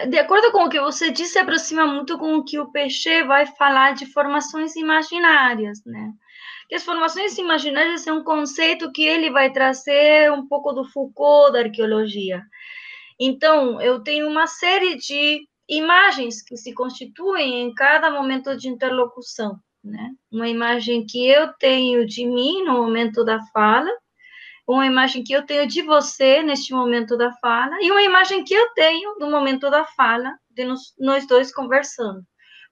De 0.09 0.19
acordo 0.19 0.53
com 0.53 0.65
o 0.65 0.69
que 0.71 0.81
você 0.81 1.11
disse, 1.11 1.35
se 1.35 1.39
aproxima 1.39 1.87
muito 1.87 2.19
com 2.19 2.37
o 2.37 2.45
que 2.45 2.59
o 2.59 2.71
Peixe 2.73 3.25
vai 3.25 3.47
falar 3.47 3.95
de 3.95 4.07
formações 4.12 4.77
imaginárias, 4.77 5.81
né? 5.87 6.12
Que 6.69 6.77
as 6.77 6.85
formações 6.85 7.39
imaginárias 7.39 8.07
é 8.07 8.12
um 8.12 8.25
conceito 8.25 8.93
que 8.93 9.03
ele 9.05 9.31
vai 9.31 9.53
trazer 9.53 10.33
um 10.33 10.47
pouco 10.49 10.73
do 10.73 10.85
Foucault 10.87 11.53
da 11.53 11.61
arqueologia 11.61 12.43
então, 13.21 13.81
eu 13.83 14.03
tenho 14.03 14.29
uma 14.29 14.47
série 14.47 14.97
de 14.97 15.49
imagens 15.69 16.43
que 16.43 16.57
se 16.57 16.75
constituem 16.75 17.62
em 17.62 17.75
cada 17.75 18.11
momento 18.11 18.57
de 18.57 18.69
interlocução, 18.69 19.59
né? 19.85 20.11
Uma 20.33 20.49
imagem 20.49 21.07
que 21.07 21.29
eu 21.29 21.53
tenho 21.55 22.07
de 22.07 22.27
mim 22.27 22.65
no 22.65 22.75
momento 22.75 23.25
da 23.25 23.41
fala, 23.53 23.91
uma 24.67 24.85
imagem 24.85 25.23
que 25.23 25.33
eu 25.33 25.47
tenho 25.47 25.67
de 25.67 25.81
você 25.83 26.43
neste 26.43 26.73
momento 26.73 27.17
da 27.17 27.33
fala 27.35 27.77
e 27.81 27.91
uma 27.91 28.03
imagem 28.03 28.43
que 28.43 28.53
eu 28.53 28.73
tenho 28.75 29.17
no 29.19 29.31
momento 29.31 29.71
da 29.71 29.85
fala 29.85 30.37
de 30.51 30.65
nós, 30.65 30.95
nós 30.99 31.27
dois 31.27 31.55
conversando. 31.55 32.23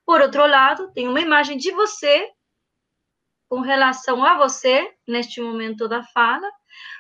Por 0.05 0.21
outro 0.21 0.45
lado, 0.47 0.93
tem 0.93 1.09
uma 1.09 1.21
imagem 1.21 1.57
de 1.57 1.71
você 1.71 2.29
com 3.49 3.61
relação 3.61 4.25
a 4.25 4.37
você 4.37 4.93
neste 5.07 5.41
momento 5.41 5.87
da 5.87 6.03
fala, 6.03 6.51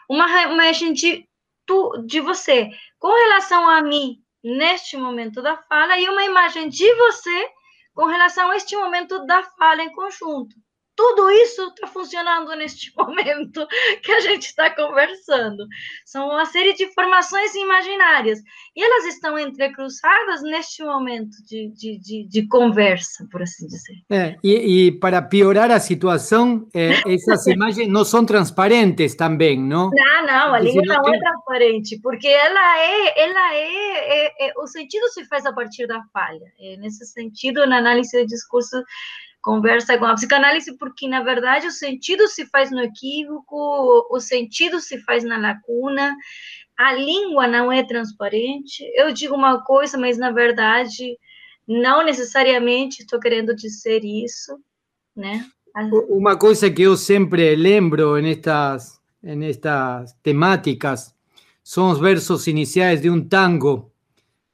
uma 0.09 0.29
imagem 0.43 0.93
de 0.93 1.29
tu, 1.67 2.05
de 2.07 2.21
você 2.21 2.71
com 2.99 3.13
relação 3.13 3.69
a 3.69 3.83
mim 3.83 4.23
neste 4.43 4.97
momento 4.97 5.43
da 5.43 5.57
fala 5.57 5.99
e 5.99 6.09
uma 6.09 6.23
imagem 6.23 6.69
de 6.69 6.95
você 6.95 7.51
com 7.95 8.05
relação 8.05 8.51
a 8.51 8.57
este 8.57 8.77
momento 8.77 9.27
da 9.27 9.43
fala 9.43 9.83
em 9.83 9.93
conjunto 9.93 10.55
tudo 10.97 11.31
isso 11.31 11.63
está 11.69 11.87
funcionando 11.87 12.55
neste 12.57 12.93
momento 12.97 13.67
que 14.03 14.13
a 14.13 14.21
gente 14.21 14.47
está 14.47 14.71
conversando. 14.71 15.67
São 16.05 16.29
uma 16.29 16.45
série 16.47 16.75
de 16.75 16.93
formações 16.93 17.55
imaginárias. 17.55 18.41
E 18.77 18.83
elas 18.83 19.05
estão 19.07 19.39
entrecruzadas 19.39 20.43
neste 20.43 20.83
momento 20.83 21.37
de, 21.47 21.69
de, 21.75 21.99
de, 21.99 22.29
de 22.29 22.49
conversa, 22.49 23.27
por 23.31 23.43
assim 23.43 23.67
dizer. 23.67 23.95
É, 24.11 24.37
e, 24.43 24.87
e, 24.87 24.93
para 24.93 25.23
piorar 25.23 25.71
a 25.71 25.81
situação, 25.81 26.69
é, 26.75 27.01
essas 27.13 27.47
imagens 27.47 27.89
não 27.89 28.05
são 28.05 28.25
transparentes 28.25 29.15
também, 29.15 29.59
não? 29.59 29.91
Não, 29.91 30.27
não, 30.27 30.55
a 30.55 30.61
língua 30.61 30.83
não 30.85 31.15
é 31.15 31.19
transparente, 31.19 32.01
porque 32.01 32.29
ela 32.29 32.79
é, 32.79 33.25
ela 33.25 33.55
é, 33.55 34.27
é, 34.27 34.49
é, 34.49 34.53
o 34.59 34.67
sentido 34.67 35.09
se 35.09 35.25
faz 35.27 35.47
a 35.47 35.53
partir 35.53 35.87
da 35.87 36.03
falha. 36.13 36.53
É, 36.61 36.77
nesse 36.77 37.05
sentido, 37.07 37.67
na 37.67 37.79
análise 37.79 38.17
de 38.17 38.27
discurso, 38.27 38.83
conversa 39.45 39.99
com 39.99 40.07
a 40.07 40.15
psicanálise, 40.15 40.77
porque 40.79 41.07
na 41.07 41.23
verdade 41.23 41.67
o 41.67 41.71
sentido 41.71 42.27
se 42.27 42.47
faz 42.47 42.71
no 42.71 42.81
equívoco, 42.81 44.09
o 44.11 44.19
sentido 44.19 44.81
se 44.81 44.99
faz 45.03 45.23
na 45.23 45.37
lacuna, 45.37 46.17
a 46.77 46.95
língua 46.95 47.47
não 47.47 47.71
é 47.71 47.85
transparente. 47.85 48.83
Eu 48.97 49.13
digo 49.13 49.35
uma 49.35 49.63
coisa, 49.63 49.99
mas 49.99 50.17
na 50.17 50.31
verdade 50.31 51.19
não 51.69 52.05
necessariamente 52.05 53.03
estou 53.03 53.21
querendo 53.21 53.55
dizer 53.55 54.03
isso, 54.03 54.59
né? 55.15 55.47
Uma 56.09 56.37
coisa 56.39 56.71
que 56.71 56.83
eu 56.83 56.97
sempre 56.97 57.55
lembro 57.55 58.17
nestas, 58.21 59.01
nestas 59.23 60.15
temáticas 60.23 61.15
são 61.63 61.91
os 61.91 61.99
versos 61.99 62.47
iniciais 62.47 63.03
de 63.03 63.11
um 63.11 63.23
tango 63.23 63.91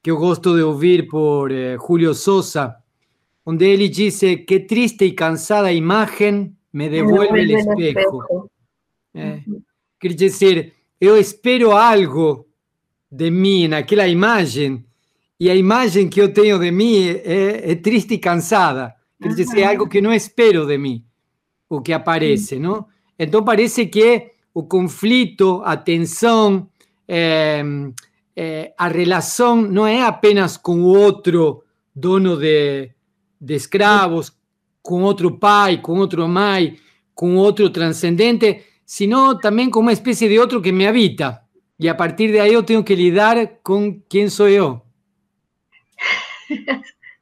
que 0.03 0.11
eu 0.11 0.16
gosto 0.16 0.57
de 0.57 0.62
ouvir 0.62 1.09
por 1.09 1.53
eh, 1.53 1.76
Julio 1.76 2.14
Sosa, 2.14 2.79
donde 3.50 3.74
él 3.74 3.90
dice, 3.90 4.44
qué 4.44 4.60
triste 4.60 5.04
y 5.04 5.12
cansada 5.12 5.72
imagen 5.72 6.56
me 6.70 6.88
devuelve 6.88 7.42
el 7.42 7.50
espejo. 7.50 8.48
Eh, 9.12 9.44
quiere 9.98 10.14
decir, 10.14 10.72
yo 11.00 11.16
espero 11.16 11.76
algo 11.76 12.46
de 13.10 13.28
mí 13.28 13.64
en 13.64 13.74
aquella 13.74 14.06
imagen 14.06 14.86
y 15.36 15.46
la 15.46 15.56
imagen 15.56 16.08
que 16.08 16.20
yo 16.20 16.32
tengo 16.32 16.60
de 16.60 16.70
mí 16.70 17.08
es, 17.08 17.82
triste 17.82 18.14
y 18.14 18.20
cansada. 18.20 18.96
Quiere 19.18 19.34
decir, 19.34 19.64
algo 19.64 19.88
que 19.88 20.00
no 20.00 20.12
espero 20.12 20.64
de 20.64 20.78
mí 20.78 21.04
o 21.66 21.82
que 21.82 21.92
aparece, 21.92 22.60
¿no? 22.60 22.86
Entonces 23.18 23.46
parece 23.46 23.90
que 23.90 24.30
el 24.54 24.68
conflicto, 24.68 25.64
la 25.66 25.82
tensión, 25.82 26.70
eh, 27.08 27.92
eh, 28.36 28.74
a 28.78 28.88
relación 28.88 29.74
no 29.74 29.88
es 29.88 30.00
apenas 30.00 30.56
con 30.56 30.84
otro 30.84 31.64
dono 31.92 32.36
de, 32.36 32.94
de 33.40 33.55
escravos, 33.55 34.37
com 34.83 35.03
outro 35.03 35.38
pai, 35.38 35.81
com 35.81 35.98
outro 35.98 36.29
mãe, 36.29 36.79
com 37.14 37.37
outro 37.37 37.70
transcendente, 37.70 38.64
sino 38.85 39.38
también 39.38 39.70
como 39.70 39.85
una 39.85 39.92
especie 39.92 40.29
de 40.29 40.38
otro 40.38 40.62
que 40.62 40.72
me 40.72 40.87
habita. 40.87 41.46
Y 41.79 41.88
a 41.88 41.96
partir 41.96 42.31
de 42.31 42.40
ahí 42.40 42.53
yo 42.53 42.64
tengo 42.64 42.85
que 42.85 42.94
lidiar 42.94 43.61
con 43.62 44.00
quién 44.09 44.31
soy 44.31 44.57
yo. 44.57 44.85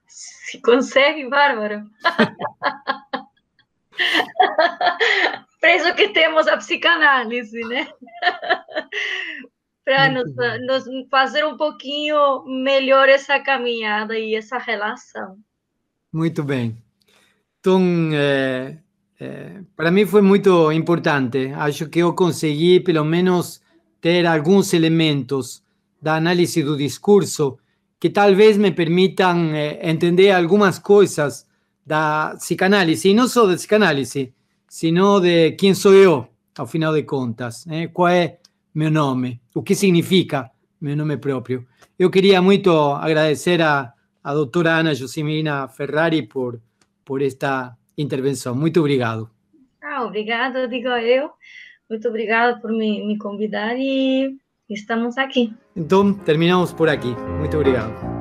Si 0.07 0.61
consegue, 0.63 1.29
bárbaro. 1.29 1.85
Por 5.61 5.69
eso 5.69 5.95
que 5.95 6.09
temos 6.09 6.49
a 6.49 6.57
psicanálise, 6.57 7.61
né? 7.67 7.89
Para 9.85 10.09
nos, 10.09 10.35
nos, 10.67 10.85
fazer 11.11 11.45
um 11.45 11.57
pouquinho 11.57 12.45
melhor 12.47 13.09
essa 13.09 13.39
caminhada 13.41 14.19
e 14.19 14.35
essa 14.35 14.59
relação. 14.59 15.39
Muito 16.12 16.42
bem. 16.42 16.77
Então, 17.61 17.83
é, 18.12 18.79
é, 19.21 19.61
para 19.77 19.90
mim 19.90 20.07
foi 20.07 20.23
muito 20.23 20.73
importante. 20.73 21.53
Acho 21.55 21.88
que 21.88 21.99
eu 21.99 22.14
consegui, 22.14 22.81
pelo 22.81 23.05
menos, 23.05 23.61
ter 24.01 24.27
alguns 24.27 24.73
elementos 24.73 25.62
da 26.01 26.16
análise 26.16 26.62
do 26.62 26.77
discurso 26.77 27.59
que 28.01 28.09
talvez 28.09 28.57
me 28.57 28.71
permitam 28.71 29.53
é, 29.55 29.90
entender 29.90 30.31
algumas 30.31 30.79
coisas 30.79 31.47
da 31.85 32.35
psicanálise, 32.37 33.09
e 33.09 33.14
não 33.14 33.27
só 33.27 33.47
da 33.47 33.55
psicanálise, 33.55 34.33
sino 34.68 35.21
de 35.21 35.53
quem 35.53 35.75
sou 35.75 35.94
eu, 35.94 36.29
ao 36.57 36.66
final 36.66 36.92
de 36.92 37.03
contas, 37.03 37.64
né? 37.66 37.88
qual 37.88 38.09
é 38.09 38.38
meu 38.75 38.90
nome, 38.90 39.40
o 39.55 39.62
que 39.62 39.75
significa 39.75 40.51
meu 40.81 40.97
nome 40.97 41.16
próprio. 41.16 41.66
Eu 41.99 42.11
queria 42.11 42.40
muito 42.40 42.71
agradecer 42.71 43.61
a, 43.62 43.92
a 44.29 44.35
doutora 44.35 44.77
Ana 44.77 44.95
Josimina 44.95 45.67
Ferrari 45.69 46.21
por, 46.21 46.61
por 47.03 47.23
esta 47.23 47.75
intervenção. 47.97 48.55
Muito 48.55 48.79
obrigado. 48.79 49.31
Ah, 49.83 50.05
obrigada, 50.05 50.69
digo 50.69 50.88
eu. 50.88 51.31
Muito 51.88 52.07
obrigada 52.07 52.61
por 52.61 52.71
me, 52.71 53.07
me 53.07 53.17
convidar 53.17 53.75
e 53.79 54.37
estamos 54.69 55.17
aqui. 55.17 55.55
Então, 55.75 56.12
terminamos 56.12 56.75
por 56.75 56.91
aqui. 56.91 57.09
Muito 57.38 57.57
obrigado. 57.57 58.18